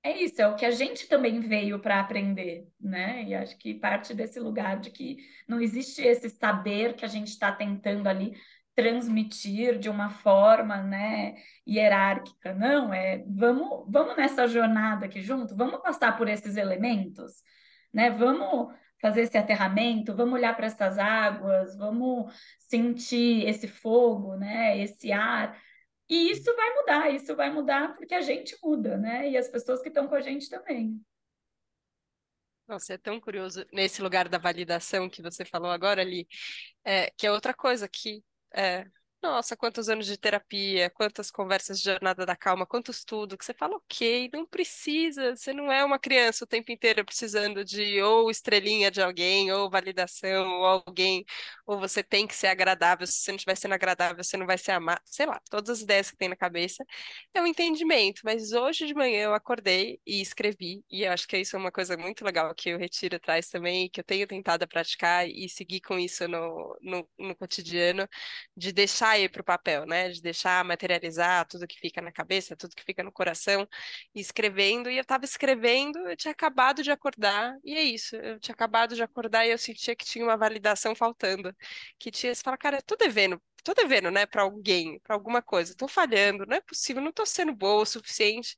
é 0.02 0.22
isso, 0.22 0.40
é 0.40 0.48
o 0.48 0.54
que 0.56 0.64
a 0.64 0.70
gente 0.70 1.08
também 1.08 1.40
veio 1.40 1.80
para 1.80 2.00
aprender, 2.00 2.66
né? 2.80 3.24
E 3.24 3.34
acho 3.34 3.56
que 3.58 3.74
parte 3.74 4.14
desse 4.14 4.38
lugar 4.40 4.78
de 4.80 4.90
que 4.90 5.18
não 5.46 5.60
existe 5.60 6.02
esse 6.02 6.30
saber 6.30 6.94
que 6.94 7.04
a 7.04 7.08
gente 7.08 7.28
está 7.28 7.52
tentando 7.52 8.08
ali 8.08 8.36
transmitir 8.74 9.76
de 9.78 9.88
uma 9.90 10.08
forma, 10.08 10.80
né, 10.82 11.34
hierárquica. 11.66 12.54
Não, 12.54 12.94
é 12.94 13.24
vamos, 13.26 13.84
vamos 13.88 14.16
nessa 14.16 14.46
jornada 14.46 15.06
aqui 15.06 15.20
junto, 15.20 15.56
vamos 15.56 15.80
passar 15.82 16.16
por 16.16 16.28
esses 16.28 16.56
elementos, 16.56 17.42
né? 17.92 18.08
Vamos 18.10 18.72
fazer 19.00 19.22
esse 19.22 19.36
aterramento, 19.36 20.14
vamos 20.14 20.34
olhar 20.34 20.54
para 20.56 20.66
essas 20.66 20.98
águas, 20.98 21.76
vamos 21.76 22.32
sentir 22.58 23.48
esse 23.48 23.66
fogo, 23.68 24.36
né, 24.36 24.78
esse 24.78 25.12
ar. 25.12 25.56
E 26.08 26.30
isso 26.30 26.54
vai 26.56 26.74
mudar, 26.74 27.10
isso 27.10 27.36
vai 27.36 27.52
mudar 27.52 27.94
porque 27.96 28.14
a 28.14 28.20
gente 28.20 28.56
muda, 28.62 28.96
né? 28.96 29.30
E 29.30 29.36
as 29.36 29.48
pessoas 29.48 29.82
que 29.82 29.88
estão 29.88 30.08
com 30.08 30.14
a 30.14 30.20
gente 30.20 30.48
também. 30.48 31.00
Nossa, 32.66 32.94
é 32.94 32.98
tão 32.98 33.18
curioso 33.18 33.64
nesse 33.72 34.02
lugar 34.02 34.28
da 34.28 34.36
validação 34.36 35.08
que 35.08 35.22
você 35.22 35.44
falou 35.44 35.70
agora 35.70 36.02
ali, 36.02 36.28
é, 36.84 37.10
que 37.16 37.26
é 37.26 37.32
outra 37.32 37.54
coisa 37.54 37.88
que 37.88 38.22
é, 38.54 38.86
nossa, 39.20 39.56
quantos 39.56 39.88
anos 39.88 40.06
de 40.06 40.16
terapia, 40.16 40.88
quantas 40.90 41.28
conversas 41.30 41.78
de 41.80 41.84
jornada 41.84 42.24
da 42.24 42.36
calma, 42.36 42.64
quanto 42.64 42.92
estudo, 42.92 43.36
que 43.36 43.44
você 43.44 43.52
fala, 43.52 43.76
ok, 43.76 44.30
não 44.32 44.46
precisa, 44.46 45.34
você 45.34 45.52
não 45.52 45.72
é 45.72 45.84
uma 45.84 45.98
criança 45.98 46.44
o 46.44 46.46
tempo 46.46 46.70
inteiro 46.70 47.04
precisando 47.04 47.64
de 47.64 48.00
ou 48.00 48.30
estrelinha 48.30 48.90
de 48.92 49.02
alguém, 49.02 49.50
ou 49.52 49.68
validação, 49.68 50.48
ou 50.60 50.64
alguém, 50.64 51.24
ou 51.66 51.78
você 51.80 52.02
tem 52.02 52.28
que 52.28 52.34
ser 52.34 52.46
agradável, 52.46 53.06
se 53.08 53.14
você 53.14 53.32
não 53.32 53.36
estiver 53.36 53.56
sendo 53.56 53.74
agradável, 53.74 54.22
você 54.22 54.36
não 54.36 54.46
vai 54.46 54.56
ser 54.56 54.70
amado, 54.72 55.00
sei 55.04 55.26
lá, 55.26 55.40
todas 55.50 55.70
as 55.70 55.80
ideias 55.82 56.10
que 56.12 56.16
tem 56.16 56.28
na 56.28 56.36
cabeça, 56.36 56.84
é 57.34 57.40
um 57.42 57.46
entendimento, 57.46 58.20
mas 58.24 58.52
hoje 58.52 58.86
de 58.86 58.94
manhã 58.94 59.24
eu 59.24 59.34
acordei 59.34 60.00
e 60.06 60.20
escrevi, 60.20 60.84
e 60.90 61.02
eu 61.02 61.12
acho 61.12 61.26
que 61.26 61.36
isso 61.36 61.56
é 61.56 61.58
uma 61.58 61.72
coisa 61.72 61.96
muito 61.96 62.24
legal 62.24 62.54
que 62.54 62.72
o 62.74 62.78
Retiro 62.78 63.18
traz 63.18 63.48
também, 63.48 63.90
que 63.90 64.00
eu 64.00 64.04
tenho 64.04 64.26
tentado 64.28 64.66
praticar 64.68 65.28
e 65.28 65.48
seguir 65.48 65.80
com 65.80 65.98
isso 65.98 66.26
no, 66.28 66.78
no, 66.80 67.08
no 67.18 67.34
cotidiano, 67.36 68.08
de 68.56 68.72
deixar 68.72 69.07
deixar 69.08 69.18
ir 69.18 69.30
para 69.30 69.40
o 69.40 69.44
papel, 69.44 69.86
né? 69.86 70.08
De 70.10 70.20
deixar 70.22 70.64
materializar 70.64 71.46
tudo 71.46 71.66
que 71.66 71.78
fica 71.78 72.00
na 72.00 72.12
cabeça, 72.12 72.56
tudo 72.56 72.74
que 72.74 72.84
fica 72.84 73.02
no 73.02 73.12
coração, 73.12 73.66
e 74.14 74.20
escrevendo. 74.20 74.90
E 74.90 74.96
eu 74.96 75.02
estava 75.02 75.24
escrevendo, 75.24 75.98
eu 76.08 76.16
tinha 76.16 76.32
acabado 76.32 76.82
de 76.82 76.90
acordar, 76.90 77.56
e 77.64 77.74
é 77.74 77.82
isso. 77.82 78.16
Eu 78.16 78.38
tinha 78.40 78.54
acabado 78.54 78.94
de 78.94 79.02
acordar 79.02 79.46
e 79.46 79.50
eu 79.50 79.58
sentia 79.58 79.94
que 79.96 80.04
tinha 80.04 80.24
uma 80.24 80.36
validação 80.36 80.94
faltando. 80.94 81.54
Que 81.98 82.10
tinha, 82.10 82.34
você 82.34 82.42
fala, 82.42 82.56
cara, 82.58 82.78
eu 82.78 82.82
tô 82.82 82.96
devendo 82.96 83.40
tô 83.64 83.74
devendo, 83.74 84.10
né, 84.10 84.24
para 84.24 84.42
alguém, 84.42 84.98
para 85.00 85.14
alguma 85.14 85.42
coisa, 85.42 85.74
tô 85.76 85.86
falhando, 85.86 86.46
não 86.46 86.56
é 86.56 86.60
possível, 86.60 87.02
não 87.02 87.12
tô 87.12 87.26
sendo 87.26 87.54
boa 87.54 87.82
o 87.82 87.86
suficiente. 87.86 88.56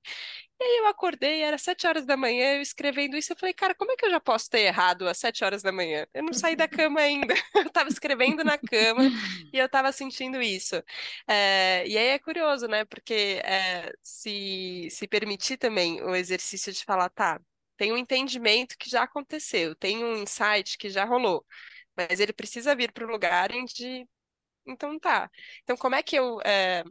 E 0.60 0.62
aí 0.62 0.76
eu 0.80 0.86
acordei, 0.88 1.42
era 1.42 1.56
sete 1.56 1.86
horas 1.86 2.04
da 2.04 2.16
manhã, 2.18 2.56
eu 2.56 2.60
escrevendo 2.60 3.16
isso, 3.16 3.32
eu 3.32 3.36
falei, 3.36 3.54
cara, 3.54 3.74
como 3.74 3.92
é 3.92 3.96
que 3.96 4.04
eu 4.04 4.10
já 4.10 4.20
posso 4.20 4.50
ter 4.50 4.60
errado 4.60 5.08
às 5.08 5.16
sete 5.16 5.42
horas 5.42 5.62
da 5.62 5.72
manhã? 5.72 6.06
Eu 6.12 6.22
não 6.22 6.34
saí 6.34 6.54
da 6.54 6.68
cama 6.68 7.00
ainda, 7.00 7.34
eu 7.56 7.70
tava 7.70 7.88
escrevendo 7.88 8.44
na 8.44 8.58
cama 8.58 9.10
e 9.52 9.58
eu 9.58 9.68
tava 9.70 9.90
sentindo 9.90 10.40
isso. 10.42 10.76
É, 11.26 11.86
e 11.88 11.96
aí 11.96 12.08
é 12.08 12.18
curioso, 12.18 12.66
né, 12.68 12.84
porque 12.84 13.40
é, 13.42 13.90
se, 14.02 14.88
se 14.90 15.08
permitir 15.08 15.56
também 15.56 16.02
o 16.02 16.14
exercício 16.14 16.72
de 16.72 16.84
falar, 16.84 17.08
tá, 17.08 17.40
tem 17.78 17.90
um 17.92 17.96
entendimento 17.96 18.76
que 18.78 18.90
já 18.90 19.02
aconteceu, 19.04 19.74
tem 19.76 20.04
um 20.04 20.16
insight 20.22 20.76
que 20.76 20.90
já 20.90 21.04
rolou, 21.06 21.42
mas 21.96 22.20
ele 22.20 22.32
precisa 22.34 22.74
vir 22.76 22.92
para 22.92 23.06
o 23.06 23.10
lugar 23.10 23.48
de 23.66 24.06
então 24.66 24.98
tá. 24.98 25.30
Então, 25.62 25.76
como 25.76 25.94
é 25.96 26.02
que 26.02 26.16
eu. 26.16 26.40
É... 26.42 26.84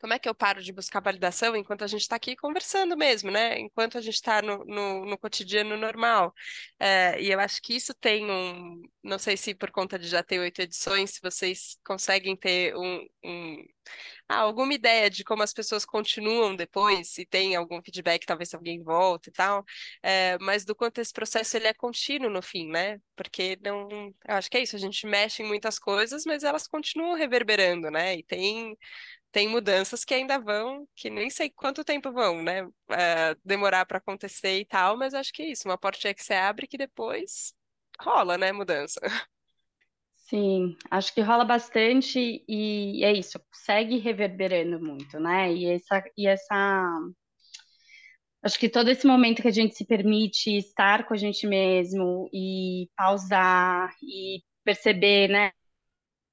Como 0.00 0.14
é 0.14 0.18
que 0.18 0.28
eu 0.28 0.34
paro 0.34 0.62
de 0.62 0.72
buscar 0.72 1.00
validação 1.00 1.54
enquanto 1.54 1.84
a 1.84 1.86
gente 1.86 2.02
está 2.02 2.16
aqui 2.16 2.34
conversando 2.36 2.96
mesmo, 2.96 3.30
né? 3.30 3.58
Enquanto 3.58 3.98
a 3.98 4.00
gente 4.00 4.14
está 4.14 4.40
no, 4.42 4.64
no, 4.64 5.04
no, 5.04 5.18
cotidiano 5.18 5.76
normal. 5.76 6.34
É, 6.78 7.20
e 7.20 7.30
eu 7.30 7.38
acho 7.40 7.60
que 7.62 7.74
isso 7.76 7.94
tem 7.94 8.30
um. 8.30 8.82
Não 9.02 9.18
sei 9.18 9.36
se 9.36 9.54
por 9.54 9.70
conta 9.70 9.98
de 9.98 10.08
já 10.08 10.22
ter 10.22 10.38
oito 10.40 10.60
edições, 10.62 11.10
se 11.12 11.20
vocês 11.22 11.78
conseguem 11.84 12.36
ter 12.36 12.74
um, 12.76 13.06
um 13.24 13.64
ah, 14.28 14.38
alguma 14.38 14.72
ideia 14.74 15.10
de 15.10 15.24
como 15.24 15.42
as 15.42 15.52
pessoas 15.52 15.84
continuam 15.84 16.54
depois, 16.54 17.10
se 17.10 17.26
tem 17.26 17.56
algum 17.56 17.82
feedback, 17.82 18.24
talvez 18.24 18.54
alguém 18.54 18.82
volte 18.82 19.28
e 19.28 19.32
tal, 19.32 19.64
é, 20.02 20.38
mas 20.38 20.64
do 20.64 20.74
quanto 20.74 21.00
esse 21.00 21.12
processo 21.12 21.56
ele 21.56 21.66
é 21.66 21.74
contínuo 21.74 22.30
no 22.30 22.40
fim, 22.40 22.68
né? 22.68 23.00
Porque 23.16 23.58
não, 23.62 23.88
eu 23.90 24.34
acho 24.36 24.48
que 24.50 24.56
é 24.56 24.62
isso, 24.62 24.76
a 24.76 24.78
gente 24.78 25.06
mexe 25.06 25.42
em 25.42 25.46
muitas 25.46 25.78
coisas, 25.78 26.24
mas 26.24 26.44
elas 26.44 26.66
continuam 26.68 27.16
reverberando, 27.16 27.90
né? 27.90 28.16
E 28.18 28.22
tem 28.22 28.76
tem 29.32 29.48
mudanças 29.48 30.04
que 30.04 30.14
ainda 30.14 30.38
vão, 30.38 30.86
que 30.96 31.10
nem 31.10 31.30
sei 31.30 31.50
quanto 31.50 31.84
tempo 31.84 32.12
vão, 32.12 32.42
né? 32.42 32.68
É, 32.90 33.36
demorar 33.44 33.86
para 33.86 33.98
acontecer 33.98 34.60
e 34.60 34.64
tal, 34.64 34.96
mas 34.96 35.14
acho 35.14 35.32
que 35.32 35.42
é 35.42 35.50
isso, 35.50 35.68
uma 35.68 35.78
portinha 35.78 36.14
que 36.14 36.22
você 36.24 36.34
abre 36.34 36.66
que 36.66 36.78
depois 36.78 37.54
rola, 38.00 38.38
né? 38.38 38.52
Mudança. 38.52 39.00
Sim, 40.28 40.76
acho 40.90 41.12
que 41.12 41.20
rola 41.22 41.44
bastante 41.44 42.44
e 42.48 43.04
é 43.04 43.12
isso, 43.12 43.38
segue 43.52 43.98
reverberando 43.98 44.78
muito, 44.80 45.18
né? 45.18 45.52
E 45.52 45.66
essa, 45.66 46.02
e 46.16 46.26
essa. 46.28 47.10
Acho 48.42 48.58
que 48.58 48.68
todo 48.68 48.88
esse 48.88 49.06
momento 49.06 49.42
que 49.42 49.48
a 49.48 49.52
gente 49.52 49.74
se 49.76 49.84
permite 49.84 50.56
estar 50.56 51.06
com 51.06 51.14
a 51.14 51.16
gente 51.16 51.46
mesmo 51.46 52.28
e 52.32 52.88
pausar 52.96 53.90
e 54.02 54.42
perceber, 54.64 55.28
né? 55.28 55.52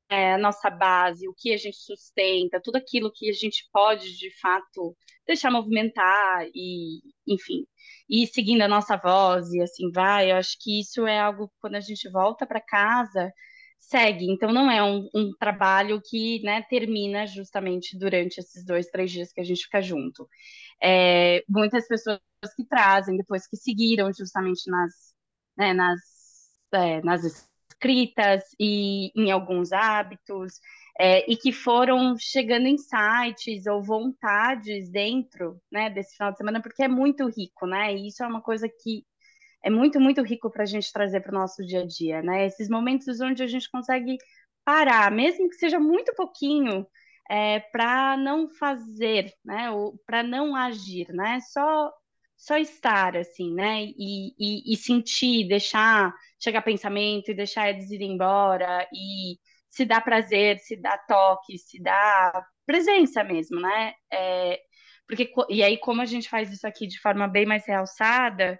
É, 0.10 0.34
a 0.34 0.38
nossa 0.38 0.70
base, 0.70 1.28
o 1.28 1.34
que 1.34 1.54
a 1.54 1.58
gente 1.58 1.76
sustenta, 1.78 2.62
tudo 2.62 2.78
aquilo 2.78 3.12
que 3.14 3.30
a 3.30 3.34
gente 3.34 3.68
pode 3.74 4.18
de 4.18 4.32
fato 4.40 4.96
deixar 5.26 5.52
movimentar 5.52 6.48
e, 6.54 7.02
enfim, 7.28 7.66
ir 8.10 8.26
seguindo 8.28 8.62
a 8.62 8.68
nossa 8.70 8.96
voz 8.96 9.52
e 9.52 9.62
assim 9.62 9.92
vai. 9.92 10.32
Eu 10.32 10.38
acho 10.38 10.58
que 10.62 10.80
isso 10.80 11.06
é 11.06 11.20
algo 11.20 11.52
quando 11.60 11.76
a 11.76 11.82
gente 11.82 12.10
volta 12.10 12.46
para 12.48 12.62
casa 12.62 13.34
segue. 13.80 14.26
Então, 14.32 14.52
não 14.52 14.70
é 14.70 14.84
um, 14.84 15.08
um 15.14 15.32
trabalho 15.40 16.02
que 16.02 16.42
né, 16.44 16.62
termina 16.64 17.26
justamente 17.28 17.98
durante 17.98 18.40
esses 18.40 18.66
dois, 18.66 18.88
três 18.88 19.12
dias 19.12 19.32
que 19.32 19.42
a 19.42 19.44
gente 19.44 19.64
fica 19.64 19.82
junto. 19.82 20.28
É, 20.82 21.44
muitas 21.50 21.88
pessoas 21.88 22.20
que 22.56 22.66
trazem, 22.66 23.18
depois 23.18 23.48
que 23.48 23.58
seguiram 23.58 24.12
justamente 24.14 24.70
nas, 24.70 24.94
né, 25.58 25.74
nas, 25.74 26.00
é, 26.74 27.02
nas 27.02 27.24
escritas 27.78 28.44
e 28.60 29.12
em 29.16 29.32
alguns 29.32 29.72
hábitos, 29.72 30.60
é, 31.00 31.32
e 31.32 31.38
que 31.38 31.52
foram 31.52 32.18
chegando 32.18 32.68
sites 32.78 33.68
ou 33.68 33.84
vontades 33.84 34.90
dentro 34.90 35.62
né, 35.72 35.90
desse 35.90 36.16
final 36.16 36.32
de 36.32 36.38
semana, 36.38 36.62
porque 36.62 36.84
é 36.84 36.88
muito 36.88 37.28
rico, 37.30 37.68
né? 37.68 37.96
E 37.96 38.08
isso 38.08 38.24
é 38.24 38.28
uma 38.28 38.42
coisa 38.42 38.68
que 38.68 39.06
é 39.64 39.70
muito, 39.70 40.00
muito 40.00 40.22
rico 40.24 40.50
para 40.50 40.64
a 40.64 40.66
gente 40.66 40.92
trazer 40.92 41.22
para 41.22 41.32
o 41.32 41.40
nosso 41.40 41.64
dia 41.66 41.82
a 41.82 41.86
dia, 41.86 42.22
né? 42.22 42.46
Esses 42.48 42.70
momentos 42.70 43.22
onde 43.22 43.44
a 43.44 43.48
gente 43.48 43.70
consegue 43.70 44.18
parar, 44.66 45.12
mesmo 45.12 45.50
que 45.50 45.56
seja 45.56 45.80
muito 45.80 46.14
pouquinho, 46.16 46.86
é, 47.30 47.60
para 47.60 48.18
não 48.18 48.50
fazer, 48.50 49.34
né? 49.46 49.68
Para 50.06 50.24
não 50.24 50.56
agir, 50.56 51.14
né? 51.14 51.40
Só 51.42 51.92
só 52.38 52.58
estar 52.58 53.18
assim, 53.18 53.54
né? 53.54 53.84
E, 53.84 54.34
e, 54.40 54.74
e, 54.74 54.78
sentir, 54.78 55.48
deixar 55.48 56.14
chegar 56.40 56.62
pensamento 56.62 57.32
e 57.32 57.34
deixar 57.34 57.70
eles 57.70 57.90
ir 57.92 58.02
embora 58.02 58.88
e 58.94 59.38
se 59.70 59.86
dá 59.86 60.00
prazer, 60.00 60.60
se 60.60 60.76
dá 60.78 60.98
toque, 60.98 61.58
se 61.58 61.82
dá 61.82 62.46
presença 62.66 63.24
mesmo, 63.24 63.60
né? 63.60 63.94
É, 64.12 64.60
porque 65.08 65.32
e 65.50 65.64
aí 65.64 65.78
como 65.80 66.02
a 66.02 66.06
gente 66.06 66.30
faz 66.30 66.52
isso 66.52 66.68
aqui 66.68 66.88
de 66.88 67.00
forma 67.00 67.28
bem 67.28 67.46
mais 67.46 67.66
realçada, 67.66 68.60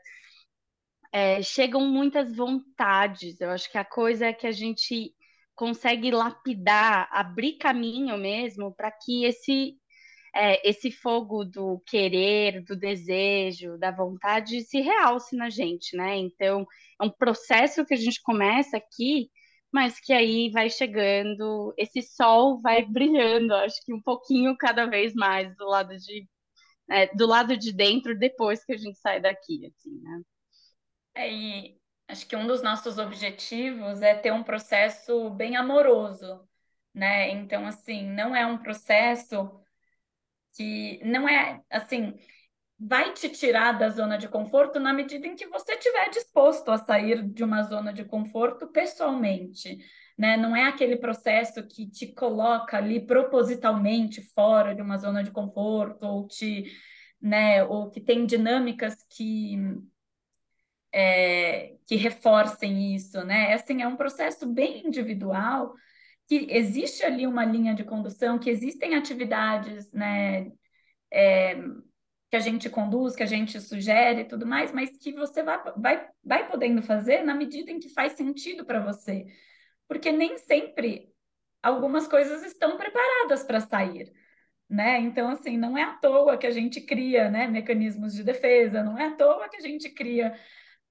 é, 1.12 1.42
chegam 1.42 1.82
muitas 1.88 2.36
vontades. 2.36 3.40
Eu 3.42 3.52
acho 3.52 3.72
que 3.72 3.78
a 3.78 3.86
coisa 3.86 4.28
é 4.28 4.34
que 4.34 4.48
a 4.48 4.52
gente 4.52 5.14
consegue 5.56 6.12
lapidar, 6.12 7.08
abrir 7.12 7.58
caminho 7.58 8.18
mesmo 8.18 8.74
para 8.76 8.92
que 8.92 9.26
esse 9.26 9.76
é, 10.38 10.70
esse 10.70 10.92
fogo 10.92 11.44
do 11.44 11.80
querer, 11.88 12.64
do 12.64 12.76
desejo, 12.76 13.78
da 13.80 13.90
vontade 13.90 14.62
se 14.62 14.80
realce 14.82 15.36
na 15.36 15.50
gente, 15.50 15.98
né? 15.98 16.16
Então, 16.18 16.66
é 17.02 17.06
um 17.06 17.10
processo 17.10 17.84
que 17.84 17.96
a 17.96 17.98
gente 17.98 18.22
começa 18.22 18.78
aqui, 18.78 19.32
mas 19.72 20.00
que 20.00 20.14
aí 20.14 20.52
vai 20.52 20.70
chegando, 20.70 21.74
esse 21.76 22.04
sol 22.04 22.60
vai 22.62 22.86
brilhando, 22.86 23.56
acho 23.56 23.84
que 23.84 23.92
um 23.94 24.02
pouquinho 24.02 24.56
cada 24.58 24.86
vez 24.86 25.14
mais 25.16 25.56
do 25.58 25.66
lado 25.66 25.98
de, 25.98 26.28
é, 26.90 27.08
do 27.16 27.26
lado 27.26 27.58
de 27.58 27.74
dentro 27.74 28.18
depois 28.18 28.64
que 28.64 28.74
a 28.74 28.78
gente 28.78 29.00
sai 29.00 29.20
daqui, 29.20 29.66
assim, 29.66 30.00
né? 30.02 30.22
É, 31.16 31.34
e 31.34 31.78
acho 32.08 32.28
que 32.28 32.36
um 32.36 32.46
dos 32.46 32.62
nossos 32.62 33.00
objetivos 33.00 34.04
é 34.04 34.14
ter 34.14 34.32
um 34.32 34.44
processo 34.44 35.32
bem 35.32 35.56
amoroso, 35.56 36.48
né? 36.94 37.32
Então, 37.32 37.66
assim, 37.66 38.04
não 38.06 38.36
é 38.36 38.46
um 38.46 38.60
processo 38.60 39.52
que 40.58 41.00
não 41.06 41.30
é 41.30 41.62
assim, 41.70 42.16
vai 42.80 43.14
te 43.14 43.30
tirar 43.30 43.74
da 43.74 43.90
zona 43.90 44.18
de 44.18 44.28
conforto 44.28 44.80
na 44.80 44.94
medida 44.94 45.28
em 45.28 45.36
que 45.36 45.48
você 45.48 45.74
estiver 45.74 46.10
disposto 46.10 46.70
a 46.70 46.78
sair 46.78 47.24
de 47.24 47.44
uma 47.44 47.64
zona 47.64 47.94
de 47.94 48.04
conforto 48.04 48.68
pessoalmente, 48.68 49.78
né? 50.18 50.38
Não 50.38 50.56
é 50.56 50.64
aquele 50.68 50.98
processo 50.98 51.66
que 51.68 51.90
te 51.90 52.08
coloca 52.08 52.78
ali 52.78 53.06
propositalmente 53.06 54.22
fora 54.34 54.76
de 54.76 54.82
uma 54.82 54.98
zona 54.98 55.24
de 55.24 55.32
conforto 55.32 56.04
ou 56.04 56.28
te 56.28 56.66
né? 57.22 57.64
Ou 57.64 57.90
que 57.90 58.00
tem 58.02 58.26
dinâmicas 58.26 58.96
que 59.10 59.58
é, 60.94 61.76
que 61.86 61.96
reforcem 61.96 62.96
isso, 62.96 63.24
né? 63.24 63.54
Assim, 63.54 63.82
é 63.82 63.88
um 63.88 63.96
processo 63.96 64.46
bem 64.46 64.88
individual 64.88 65.74
que 66.28 66.48
existe 66.50 67.04
ali 67.04 67.26
uma 67.26 67.46
linha 67.46 67.74
de 67.74 67.84
condução, 67.84 68.38
que 68.38 68.50
existem 68.50 68.96
atividades, 68.96 69.92
né? 69.94 70.52
É, 71.12 71.56
que 72.30 72.36
a 72.36 72.40
gente 72.40 72.70
conduz, 72.70 73.16
que 73.16 73.24
a 73.24 73.28
gente 73.28 73.60
sugere 73.62 74.22
e 74.22 74.26
tudo 74.26 74.46
mais, 74.46 74.72
mas 74.74 74.98
que 74.98 75.14
você 75.14 75.42
vai, 75.42 75.64
vai, 75.78 76.10
vai 76.24 76.48
podendo 76.50 76.82
fazer 76.84 77.24
na 77.24 77.34
medida 77.34 77.72
em 77.72 77.80
que 77.80 77.90
faz 77.90 78.14
sentido 78.14 78.66
para 78.66 78.84
você. 78.84 79.26
Porque 79.88 80.12
nem 80.12 80.38
sempre 80.38 81.10
algumas 81.64 82.08
coisas 82.08 82.44
estão 82.44 82.78
preparadas 82.78 83.44
para 83.44 83.62
sair. 83.62 84.12
Né? 84.70 85.00
Então, 85.00 85.30
assim, 85.30 85.58
não 85.58 85.78
é 85.78 85.84
à 85.84 85.94
toa 85.94 86.38
que 86.38 86.46
a 86.46 86.52
gente 86.52 86.82
cria 86.82 87.32
né, 87.32 87.48
mecanismos 87.48 88.14
de 88.14 88.24
defesa, 88.24 88.84
não 88.84 88.98
é 88.98 89.08
à 89.08 89.16
toa 89.16 89.48
que 89.48 89.56
a 89.56 89.62
gente 89.62 89.90
cria 89.90 90.38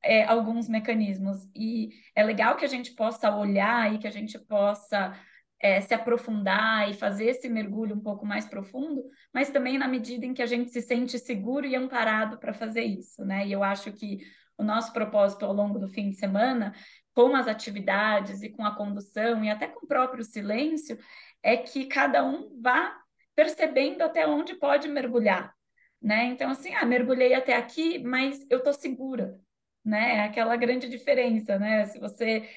é, 0.07 0.25
alguns 0.25 0.69
mecanismos. 0.69 1.49
E 1.55 1.91
é 2.15 2.23
legal 2.23 2.57
que 2.57 2.65
a 2.65 2.69
gente 2.69 2.93
possa 2.95 3.35
olhar 3.35 3.93
e 3.93 3.99
que 3.99 4.07
a 4.07 4.11
gente 4.11 4.39
possa 4.39 5.19
é, 5.61 5.81
se 5.81 5.93
aprofundar 5.93 6.89
e 6.89 6.95
fazer 6.95 7.27
esse 7.27 7.49
mergulho 7.49 7.97
um 7.97 8.01
pouco 8.01 8.25
mais 8.25 8.47
profundo, 8.47 9.03
mas 9.35 9.51
também 9.51 9.77
na 9.77 9.89
medida 9.89 10.25
em 10.25 10.33
que 10.33 10.43
a 10.43 10.47
gente 10.47 10.71
se 10.71 10.81
sente 10.81 11.19
seguro 11.19 11.67
e 11.67 11.75
amparado 11.75 12.39
para 12.39 12.55
fazer 12.55 12.85
isso, 12.85 13.25
né? 13.25 13.47
E 13.47 13.53
eu 13.53 13.65
acho 13.65 13.93
que 13.93 14.21
o 14.57 14.63
nosso 14.63 14.93
propósito 14.93 15.45
ao 15.45 15.53
longo 15.53 15.79
do 15.79 15.89
fim 15.89 16.09
de 16.11 16.17
semana, 16.17 16.73
com 17.13 17.35
as 17.35 17.49
atividades 17.49 18.43
e 18.43 18.49
com 18.51 18.65
a 18.65 18.75
condução 18.75 19.45
e 19.45 19.51
até 19.51 19.67
com 19.67 19.85
o 19.85 19.89
próprio 19.89 20.23
silêncio, 20.23 20.99
é 21.43 21.57
que 21.57 21.87
cada 21.87 22.25
um 22.25 22.61
vá 22.63 22.97
percebendo 23.35 24.03
até 24.03 24.27
onde 24.27 24.55
pode 24.55 24.89
mergulhar, 24.89 25.53
né? 26.01 26.27
Então, 26.27 26.51
assim, 26.51 26.75
ah, 26.75 26.87
mergulhei 26.87 27.35
até 27.35 27.57
aqui, 27.57 27.99
mas 27.99 28.47
eu 28.49 28.63
tô 28.63 28.73
segura, 28.73 29.39
né? 29.87 30.17
É 30.17 30.21
aquela 30.25 30.57
grande 30.57 30.89
diferença, 30.89 31.59
né? 31.59 31.87
Se 31.87 31.99
você 31.99 32.49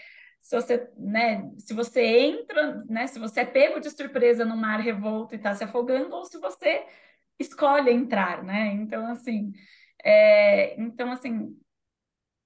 se 0.41 0.55
você, 0.55 0.89
né, 0.97 1.51
se 1.57 1.73
você 1.73 2.01
entra, 2.01 2.83
né, 2.85 3.07
se 3.07 3.19
você 3.19 3.41
é 3.41 3.45
pego 3.45 3.79
de 3.79 3.91
surpresa 3.91 4.45
no 4.45 4.55
mar 4.55 4.79
revolto 4.79 5.35
e 5.35 5.37
está 5.37 5.53
se 5.53 5.63
afogando, 5.65 6.15
ou 6.15 6.25
se 6.25 6.37
você 6.39 6.85
escolhe 7.37 7.91
entrar, 7.91 8.43
né? 8.43 8.67
Então, 8.73 9.05
assim, 9.11 9.51
é, 10.03 10.79
então, 10.81 11.11
assim, 11.11 11.57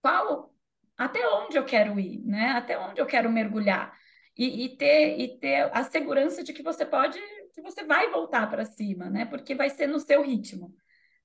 qual, 0.02 0.54
até 0.98 1.28
onde 1.28 1.58
eu 1.58 1.66
quero 1.66 2.00
ir, 2.00 2.20
né? 2.26 2.52
Até 2.52 2.78
onde 2.80 3.00
eu 3.02 3.06
quero 3.06 3.32
mergulhar 3.32 3.98
e, 4.38 4.66
e 4.66 4.78
ter 4.78 5.20
e 5.20 5.40
ter 5.40 5.70
a 5.74 5.84
segurança 5.84 6.44
de 6.44 6.54
que 6.54 6.64
você 6.64 6.86
pode, 6.86 7.20
que 7.54 7.62
você 7.62 7.84
vai 7.84 8.10
voltar 8.12 8.50
para 8.50 8.66
cima, 8.66 9.10
né? 9.10 9.26
Porque 9.26 9.56
vai 9.56 9.70
ser 9.70 9.88
no 9.88 10.00
seu 10.00 10.24
ritmo 10.24 10.76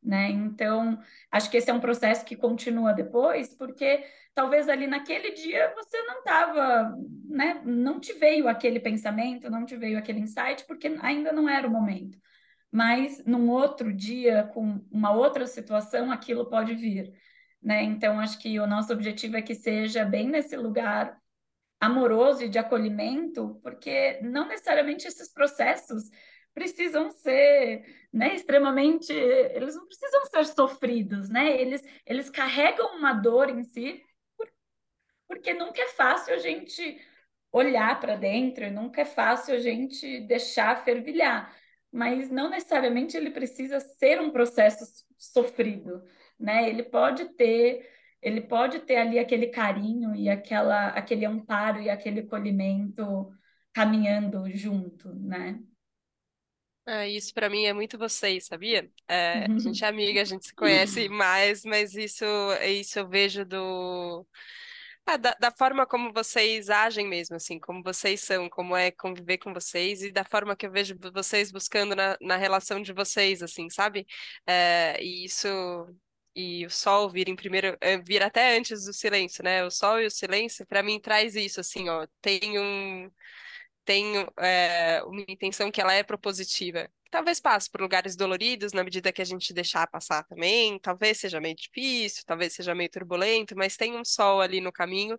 né? 0.02 0.30
Então, 0.30 0.98
acho 1.30 1.50
que 1.50 1.56
esse 1.56 1.70
é 1.70 1.74
um 1.74 1.80
processo 1.80 2.24
que 2.24 2.36
continua 2.36 2.92
depois, 2.92 3.54
porque 3.54 4.04
talvez 4.34 4.68
ali 4.68 4.86
naquele 4.86 5.32
dia 5.32 5.72
você 5.74 6.00
não 6.02 6.18
estava, 6.18 6.96
né? 7.26 7.60
Não 7.64 8.00
te 8.00 8.12
veio 8.12 8.48
aquele 8.48 8.80
pensamento, 8.80 9.50
não 9.50 9.64
te 9.64 9.76
veio 9.76 9.98
aquele 9.98 10.20
insight, 10.20 10.64
porque 10.66 10.88
ainda 11.02 11.32
não 11.32 11.48
era 11.48 11.66
o 11.66 11.70
momento. 11.70 12.18
Mas 12.70 13.24
num 13.24 13.48
outro 13.50 13.92
dia, 13.92 14.44
com 14.54 14.84
uma 14.90 15.12
outra 15.12 15.46
situação, 15.46 16.12
aquilo 16.12 16.48
pode 16.48 16.74
vir, 16.74 17.12
né? 17.62 17.82
Então, 17.82 18.20
acho 18.20 18.38
que 18.38 18.58
o 18.60 18.66
nosso 18.66 18.92
objetivo 18.92 19.36
é 19.36 19.42
que 19.42 19.54
seja 19.54 20.04
bem 20.04 20.28
nesse 20.28 20.56
lugar 20.56 21.18
amoroso 21.80 22.44
e 22.44 22.48
de 22.48 22.58
acolhimento, 22.58 23.58
porque 23.62 24.20
não 24.22 24.48
necessariamente 24.48 25.06
esses 25.06 25.32
processos 25.32 26.04
precisam 26.54 27.10
ser 27.10 27.84
né, 28.12 28.34
extremamente. 28.34 29.12
Eles 29.12 29.74
não 29.74 29.86
precisam 29.86 30.24
ser 30.26 30.44
sofridos, 30.46 31.28
né? 31.28 31.60
Eles, 31.60 31.82
eles 32.06 32.30
carregam 32.30 32.96
uma 32.96 33.12
dor 33.12 33.50
em 33.50 33.62
si, 33.64 34.02
porque 35.26 35.52
nunca 35.54 35.82
é 35.82 35.88
fácil 35.88 36.34
a 36.34 36.38
gente 36.38 37.00
olhar 37.52 37.98
para 38.00 38.16
dentro, 38.16 38.70
nunca 38.70 39.02
é 39.02 39.04
fácil 39.04 39.54
a 39.54 39.58
gente 39.58 40.20
deixar 40.20 40.84
fervilhar. 40.84 41.54
Mas 41.90 42.30
não 42.30 42.50
necessariamente 42.50 43.16
ele 43.16 43.30
precisa 43.30 43.80
ser 43.80 44.20
um 44.20 44.30
processo 44.30 44.84
sofrido, 45.16 46.02
né? 46.38 46.68
Ele 46.68 46.82
pode 46.82 47.26
ter 47.34 47.88
ele 48.20 48.40
pode 48.40 48.80
ter 48.80 48.96
ali 48.96 49.18
aquele 49.18 49.46
carinho 49.46 50.14
e 50.14 50.28
aquela, 50.28 50.88
aquele 50.88 51.24
amparo 51.24 51.80
e 51.80 51.88
aquele 51.88 52.20
acolhimento 52.20 53.32
caminhando 53.72 54.50
junto, 54.50 55.14
né? 55.14 55.60
Ah, 56.90 57.06
isso 57.06 57.34
para 57.34 57.50
mim 57.50 57.66
é 57.66 57.72
muito 57.74 57.98
vocês, 57.98 58.46
sabia? 58.46 58.90
É, 59.06 59.44
a 59.44 59.58
gente 59.58 59.84
é 59.84 59.88
amiga, 59.88 60.22
a 60.22 60.24
gente 60.24 60.46
se 60.46 60.54
conhece 60.54 61.06
mais, 61.10 61.62
mas 61.62 61.94
isso, 61.94 62.24
isso 62.64 62.98
eu 62.98 63.06
vejo 63.06 63.44
do 63.44 64.26
ah, 65.04 65.18
da, 65.18 65.34
da 65.38 65.50
forma 65.50 65.86
como 65.86 66.12
vocês 66.14 66.70
agem 66.70 67.06
mesmo, 67.06 67.36
assim, 67.36 67.58
como 67.60 67.82
vocês 67.82 68.22
são, 68.22 68.48
como 68.48 68.74
é 68.74 68.90
conviver 68.90 69.36
com 69.36 69.52
vocês 69.52 70.02
e 70.02 70.10
da 70.10 70.24
forma 70.24 70.56
que 70.56 70.66
eu 70.66 70.70
vejo 70.72 70.96
vocês 71.12 71.52
buscando 71.52 71.94
na, 71.94 72.16
na 72.22 72.36
relação 72.38 72.80
de 72.80 72.92
vocês, 72.94 73.42
assim, 73.42 73.68
sabe? 73.68 74.06
É, 74.46 74.96
e 75.02 75.26
isso 75.26 75.46
e 76.34 76.64
o 76.64 76.70
sol 76.70 77.10
vir 77.10 77.28
em 77.28 77.36
primeiro, 77.36 77.76
é, 77.82 77.98
vir 77.98 78.22
até 78.22 78.56
antes 78.56 78.84
do 78.84 78.92
silêncio, 78.94 79.44
né? 79.44 79.64
O 79.64 79.70
sol 79.70 80.00
e 80.00 80.06
o 80.06 80.10
silêncio, 80.10 80.66
para 80.66 80.82
mim 80.82 81.00
traz 81.00 81.34
isso, 81.36 81.60
assim, 81.60 81.88
ó, 81.90 82.06
tem 82.22 82.58
um 82.58 83.10
tenho 83.88 84.30
é, 84.38 85.02
uma 85.04 85.24
intenção 85.26 85.70
que 85.70 85.80
ela 85.80 85.94
é 85.94 86.02
propositiva. 86.02 86.90
Talvez 87.10 87.40
passe 87.40 87.70
por 87.70 87.80
lugares 87.80 88.14
doloridos 88.16 88.74
na 88.74 88.84
medida 88.84 89.10
que 89.10 89.22
a 89.22 89.24
gente 89.24 89.54
deixar 89.54 89.86
passar 89.86 90.24
também. 90.24 90.78
Talvez 90.78 91.18
seja 91.18 91.40
meio 91.40 91.56
difícil, 91.56 92.22
talvez 92.26 92.52
seja 92.52 92.74
meio 92.74 92.90
turbulento, 92.90 93.56
mas 93.56 93.78
tem 93.78 93.96
um 93.98 94.04
sol 94.04 94.42
ali 94.42 94.60
no 94.60 94.70
caminho 94.70 95.18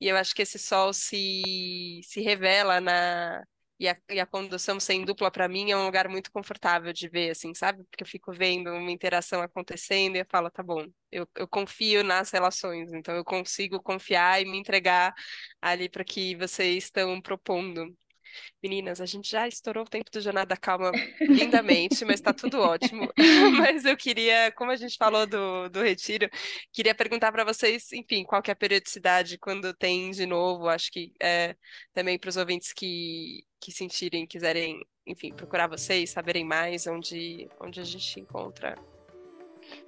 e 0.00 0.08
eu 0.08 0.16
acho 0.16 0.32
que 0.34 0.42
esse 0.42 0.60
sol 0.60 0.92
se, 0.92 2.00
se 2.04 2.20
revela 2.20 2.80
na. 2.80 3.42
E 3.80 3.88
a, 3.88 3.96
e 4.08 4.20
a 4.20 4.26
condução 4.26 4.78
sem 4.78 5.04
dupla, 5.04 5.30
para 5.32 5.48
mim, 5.48 5.72
é 5.72 5.76
um 5.76 5.84
lugar 5.86 6.08
muito 6.08 6.30
confortável 6.30 6.92
de 6.92 7.08
ver, 7.08 7.30
assim, 7.30 7.52
sabe? 7.54 7.82
Porque 7.90 8.04
eu 8.04 8.08
fico 8.08 8.32
vendo 8.32 8.70
uma 8.70 8.90
interação 8.92 9.42
acontecendo 9.42 10.16
e 10.16 10.20
eu 10.20 10.26
falo, 10.30 10.48
tá 10.50 10.62
bom, 10.62 10.86
eu, 11.10 11.28
eu 11.36 11.48
confio 11.48 12.04
nas 12.04 12.30
relações, 12.30 12.92
então 12.92 13.16
eu 13.16 13.24
consigo 13.24 13.82
confiar 13.82 14.40
e 14.40 14.44
me 14.44 14.58
entregar 14.58 15.12
ali 15.60 15.88
para 15.88 16.04
que 16.04 16.36
vocês 16.36 16.84
estão 16.84 17.20
propondo. 17.20 17.92
Meninas, 18.62 19.00
a 19.00 19.06
gente 19.06 19.30
já 19.30 19.46
estourou 19.46 19.84
o 19.84 19.88
tempo 19.88 20.10
do 20.10 20.20
Jornada 20.20 20.56
Calma 20.56 20.90
lindamente, 21.20 22.04
mas 22.04 22.16
está 22.16 22.32
tudo 22.32 22.60
ótimo. 22.60 23.08
mas 23.58 23.84
eu 23.84 23.96
queria, 23.96 24.52
como 24.52 24.70
a 24.70 24.76
gente 24.76 24.96
falou 24.96 25.26
do, 25.26 25.68
do 25.68 25.82
retiro, 25.82 26.28
queria 26.72 26.94
perguntar 26.94 27.32
para 27.32 27.44
vocês, 27.44 27.92
enfim, 27.92 28.24
qual 28.24 28.42
que 28.42 28.50
é 28.50 28.52
a 28.52 28.56
periodicidade 28.56 29.38
quando 29.38 29.74
tem 29.74 30.10
de 30.10 30.26
novo, 30.26 30.68
acho 30.68 30.90
que 30.90 31.12
é, 31.20 31.56
também 31.92 32.18
para 32.18 32.30
os 32.30 32.36
ouvintes 32.36 32.72
que, 32.72 33.44
que 33.60 33.72
sentirem, 33.72 34.26
quiserem, 34.26 34.84
enfim, 35.06 35.32
procurar 35.32 35.66
vocês, 35.66 36.10
saberem 36.10 36.44
mais 36.44 36.86
onde, 36.86 37.48
onde 37.60 37.80
a 37.80 37.84
gente 37.84 38.20
encontra. 38.20 38.74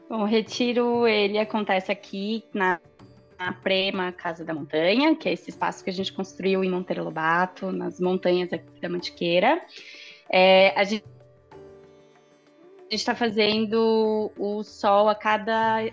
Bom, 0.08 0.22
o 0.22 0.26
retiro, 0.26 1.06
ele 1.06 1.38
acontece 1.38 1.90
aqui 1.90 2.44
na 2.54 2.80
a 3.38 3.52
Prema 3.52 4.12
Casa 4.12 4.44
da 4.44 4.54
Montanha, 4.54 5.14
que 5.14 5.28
é 5.28 5.32
esse 5.32 5.50
espaço 5.50 5.84
que 5.84 5.90
a 5.90 5.92
gente 5.92 6.12
construiu 6.12 6.64
em 6.64 6.70
Monteiro 6.70 7.04
Lobato, 7.04 7.70
nas 7.70 8.00
montanhas 8.00 8.52
aqui 8.52 8.80
da 8.80 8.88
Mantiqueira. 8.88 9.60
É, 10.30 10.78
a 10.78 10.84
gente 10.84 11.04
está 12.90 13.14
fazendo 13.14 14.30
o 14.38 14.62
sol 14.62 15.08
a 15.08 15.14
cada 15.14 15.84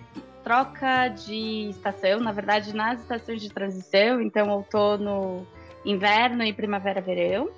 troca 0.43 1.07
de 1.07 1.69
estação, 1.69 2.19
na 2.19 2.31
verdade, 2.31 2.75
nas 2.75 3.01
estações 3.01 3.41
de 3.41 3.49
transição, 3.49 4.21
então 4.21 4.49
outono, 4.49 5.47
inverno 5.85 6.43
e 6.43 6.53
primavera-verão. 6.53 7.49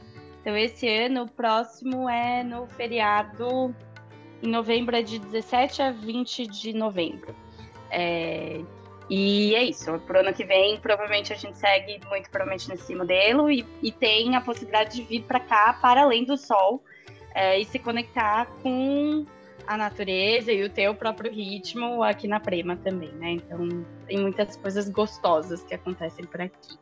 Então, 0.41 0.55
esse 0.55 0.87
ano, 0.87 1.23
o 1.23 1.27
próximo 1.27 2.07
é 2.07 2.43
no 2.43 2.67
feriado 2.67 3.75
em 4.43 4.47
novembro, 4.47 4.95
é 4.95 5.01
de 5.01 5.17
17 5.17 5.81
a 5.81 5.91
20 5.91 6.45
de 6.45 6.73
novembro. 6.73 7.35
É, 7.89 8.61
e 9.09 9.53
é 9.55 9.63
isso. 9.63 9.99
Pro 9.99 10.19
ano 10.19 10.33
que 10.33 10.43
vem, 10.43 10.79
provavelmente 10.79 11.31
a 11.31 11.35
gente 11.35 11.57
segue 11.57 11.99
muito 12.09 12.29
provavelmente 12.29 12.69
nesse 12.69 12.95
modelo 12.95 13.49
e, 13.49 13.65
e 13.81 13.91
tem 13.91 14.35
a 14.35 14.41
possibilidade 14.41 14.95
de 14.95 15.03
vir 15.03 15.23
para 15.23 15.39
cá 15.39 15.77
para 15.81 16.01
além 16.01 16.25
do 16.25 16.37
sol 16.37 16.83
é, 17.33 17.59
e 17.59 17.65
se 17.65 17.77
conectar 17.77 18.45
com 18.63 19.25
a 19.67 19.77
natureza 19.77 20.51
e 20.51 20.63
o 20.63 20.69
teu 20.69 20.93
próprio 20.93 21.31
ritmo 21.31 22.03
aqui 22.03 22.27
na 22.27 22.39
Prema 22.39 22.77
também, 22.77 23.11
né? 23.13 23.31
Então 23.31 23.85
tem 24.07 24.19
muitas 24.19 24.55
coisas 24.57 24.89
gostosas 24.89 25.63
que 25.63 25.73
acontecem 25.73 26.25
por 26.25 26.41
aqui. 26.41 26.77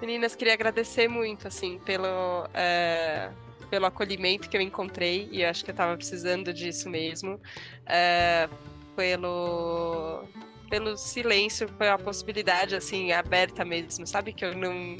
Meninas, 0.00 0.36
queria 0.36 0.52
agradecer 0.52 1.08
muito, 1.08 1.48
assim, 1.48 1.78
pelo, 1.78 2.46
é, 2.52 3.30
pelo 3.70 3.86
acolhimento 3.86 4.48
que 4.48 4.56
eu 4.56 4.60
encontrei 4.60 5.26
e 5.32 5.42
acho 5.42 5.64
que 5.64 5.70
eu 5.70 5.72
estava 5.72 5.96
precisando 5.96 6.52
disso 6.52 6.90
mesmo. 6.90 7.40
É, 7.86 8.48
pelo 8.96 10.24
pelo 10.68 10.96
silêncio, 10.96 11.68
pela 11.74 11.96
possibilidade 11.96 12.74
assim 12.74 13.12
aberta 13.12 13.64
mesmo, 13.64 14.04
sabe 14.04 14.32
que 14.32 14.44
eu 14.44 14.52
não 14.56 14.96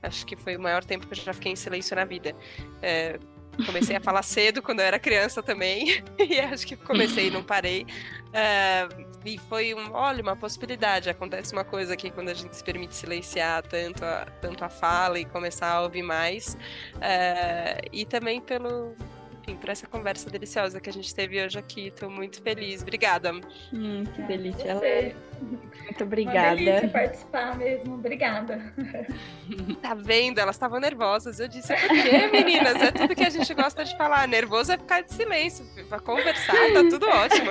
acho 0.00 0.24
que 0.24 0.36
foi 0.36 0.56
o 0.56 0.60
maior 0.60 0.84
tempo 0.84 1.06
que 1.06 1.18
eu 1.18 1.24
já 1.24 1.32
fiquei 1.32 1.52
em 1.52 1.56
silêncio 1.56 1.96
na 1.96 2.04
vida. 2.04 2.34
É, 2.80 3.18
comecei 3.66 3.96
a 3.96 4.00
falar 4.00 4.22
cedo 4.24 4.62
quando 4.62 4.80
eu 4.80 4.86
era 4.86 4.98
criança 4.98 5.42
também, 5.42 6.02
e 6.18 6.38
acho 6.40 6.66
que 6.66 6.76
comecei 6.76 7.28
e 7.28 7.30
não 7.30 7.42
parei. 7.42 7.82
Uh, 7.82 9.14
e 9.24 9.38
foi 9.38 9.74
um, 9.74 9.92
olha, 9.92 10.22
uma 10.22 10.36
possibilidade. 10.36 11.08
Acontece 11.08 11.52
uma 11.52 11.64
coisa 11.64 11.94
aqui 11.94 12.10
quando 12.10 12.28
a 12.28 12.34
gente 12.34 12.54
se 12.56 12.62
permite 12.62 12.94
silenciar 12.94 13.62
tanto 13.62 14.04
a, 14.04 14.26
tanto 14.40 14.64
a 14.64 14.68
fala 14.68 15.18
e 15.18 15.24
começar 15.24 15.72
a 15.72 15.82
ouvir 15.82 16.02
mais. 16.02 16.54
Uh, 16.96 17.88
e 17.92 18.04
também 18.04 18.40
pelo, 18.40 18.94
enfim, 19.44 19.56
por 19.56 19.68
essa 19.68 19.86
conversa 19.86 20.30
deliciosa 20.30 20.80
que 20.80 20.88
a 20.88 20.92
gente 20.92 21.14
teve 21.14 21.42
hoje 21.42 21.58
aqui. 21.58 21.88
Estou 21.88 22.08
muito 22.08 22.42
feliz. 22.42 22.80
Obrigada. 22.82 23.32
Hum, 23.72 24.04
que 24.04 24.22
delícia. 24.22 24.74
Você. 24.74 25.14
Muito 25.82 26.04
obrigada. 26.04 26.48
Uma 26.48 26.56
delícia 26.56 26.88
participar 26.88 27.58
mesmo. 27.58 27.94
Obrigada. 27.94 28.74
Tá 29.82 29.94
vendo? 29.94 30.38
Elas 30.38 30.56
estavam 30.56 30.80
nervosas. 30.80 31.38
Eu 31.38 31.48
disse, 31.48 31.74
por 31.74 31.88
quê, 31.88 32.26
meninas? 32.32 32.80
É 32.80 32.90
tudo 32.90 33.14
que 33.14 33.24
a 33.24 33.28
gente 33.28 33.52
gosta 33.52 33.84
de 33.84 33.94
falar. 33.98 34.26
Nervoso 34.26 34.72
é 34.72 34.78
ficar 34.78 35.02
de 35.02 35.12
silêncio. 35.12 35.66
Para 35.88 36.00
conversar, 36.00 36.72
tá 36.72 36.88
tudo 36.88 37.06
ótimo. 37.06 37.50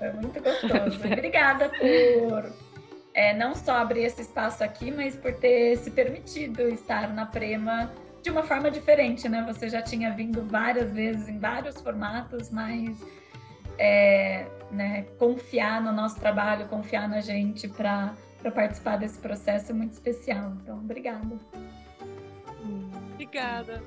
É 0.00 0.12
muito 0.12 0.40
gostoso. 0.40 1.00
Obrigada 1.04 1.68
por 1.70 2.52
é, 3.12 3.34
não 3.34 3.52
só 3.52 3.72
abrir 3.72 4.04
esse 4.04 4.22
espaço 4.22 4.62
aqui, 4.62 4.92
mas 4.92 5.16
por 5.16 5.32
ter 5.32 5.76
se 5.78 5.90
permitido 5.90 6.68
estar 6.68 7.12
na 7.12 7.26
Prema 7.26 7.90
de 8.28 8.32
uma 8.32 8.42
forma 8.42 8.70
diferente, 8.70 9.26
né? 9.26 9.42
Você 9.48 9.70
já 9.70 9.80
tinha 9.80 10.10
vindo 10.10 10.42
várias 10.42 10.92
vezes 10.92 11.30
em 11.30 11.38
vários 11.38 11.80
formatos, 11.80 12.50
mas 12.50 13.02
é, 13.78 14.46
né, 14.70 15.06
confiar 15.18 15.80
no 15.80 15.92
nosso 15.92 16.20
trabalho, 16.20 16.68
confiar 16.68 17.08
na 17.08 17.22
gente 17.22 17.66
para 17.66 18.14
participar 18.54 18.98
desse 18.98 19.18
processo 19.18 19.72
é 19.72 19.74
muito 19.74 19.94
especial. 19.94 20.52
Então, 20.62 20.76
obrigada. 20.76 21.38
Obrigada. 23.14 23.82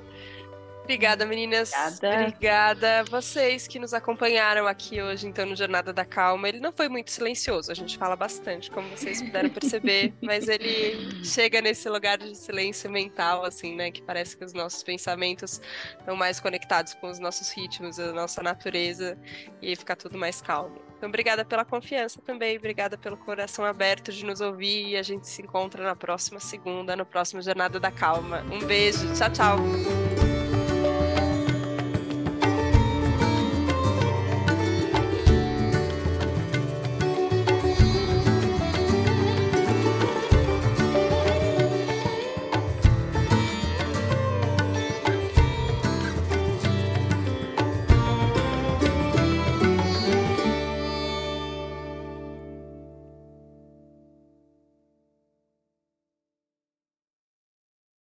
Obrigada, 0.82 1.24
meninas. 1.24 1.72
Obrigada. 1.72 2.22
Obrigada. 2.22 3.04
Vocês 3.04 3.66
que 3.68 3.78
nos 3.78 3.94
acompanharam 3.94 4.66
aqui 4.66 5.00
hoje, 5.00 5.26
então, 5.26 5.46
no 5.46 5.54
Jornada 5.54 5.92
da 5.92 6.04
Calma. 6.04 6.48
Ele 6.48 6.60
não 6.60 6.72
foi 6.72 6.88
muito 6.88 7.10
silencioso, 7.10 7.70
a 7.70 7.74
gente 7.74 7.96
fala 7.96 8.16
bastante, 8.16 8.70
como 8.70 8.88
vocês 8.88 9.22
puderam 9.22 9.48
perceber, 9.50 10.12
mas 10.20 10.48
ele 10.48 11.24
chega 11.24 11.60
nesse 11.60 11.88
lugar 11.88 12.18
de 12.18 12.36
silêncio 12.36 12.90
mental, 12.90 13.44
assim, 13.44 13.74
né? 13.76 13.90
Que 13.90 14.02
parece 14.02 14.36
que 14.36 14.44
os 14.44 14.52
nossos 14.52 14.82
pensamentos 14.82 15.60
estão 15.98 16.16
mais 16.16 16.40
conectados 16.40 16.94
com 16.94 17.08
os 17.08 17.18
nossos 17.18 17.50
ritmos, 17.50 17.98
a 17.98 18.12
nossa 18.12 18.42
natureza, 18.42 19.16
e 19.60 19.74
fica 19.76 19.94
tudo 19.94 20.18
mais 20.18 20.42
calmo. 20.42 20.80
Então, 20.96 21.08
obrigada 21.08 21.44
pela 21.44 21.64
confiança 21.64 22.20
também, 22.22 22.56
obrigada 22.56 22.96
pelo 22.96 23.16
coração 23.16 23.64
aberto 23.64 24.12
de 24.12 24.24
nos 24.24 24.40
ouvir 24.40 24.90
e 24.90 24.96
a 24.96 25.02
gente 25.02 25.28
se 25.28 25.42
encontra 25.42 25.82
na 25.82 25.96
próxima 25.96 26.38
segunda, 26.38 26.94
no 26.94 27.04
próximo 27.04 27.42
Jornada 27.42 27.80
da 27.80 27.90
Calma. 27.90 28.44
Um 28.52 28.64
beijo, 28.64 29.12
tchau, 29.14 29.30
tchau. 29.30 30.31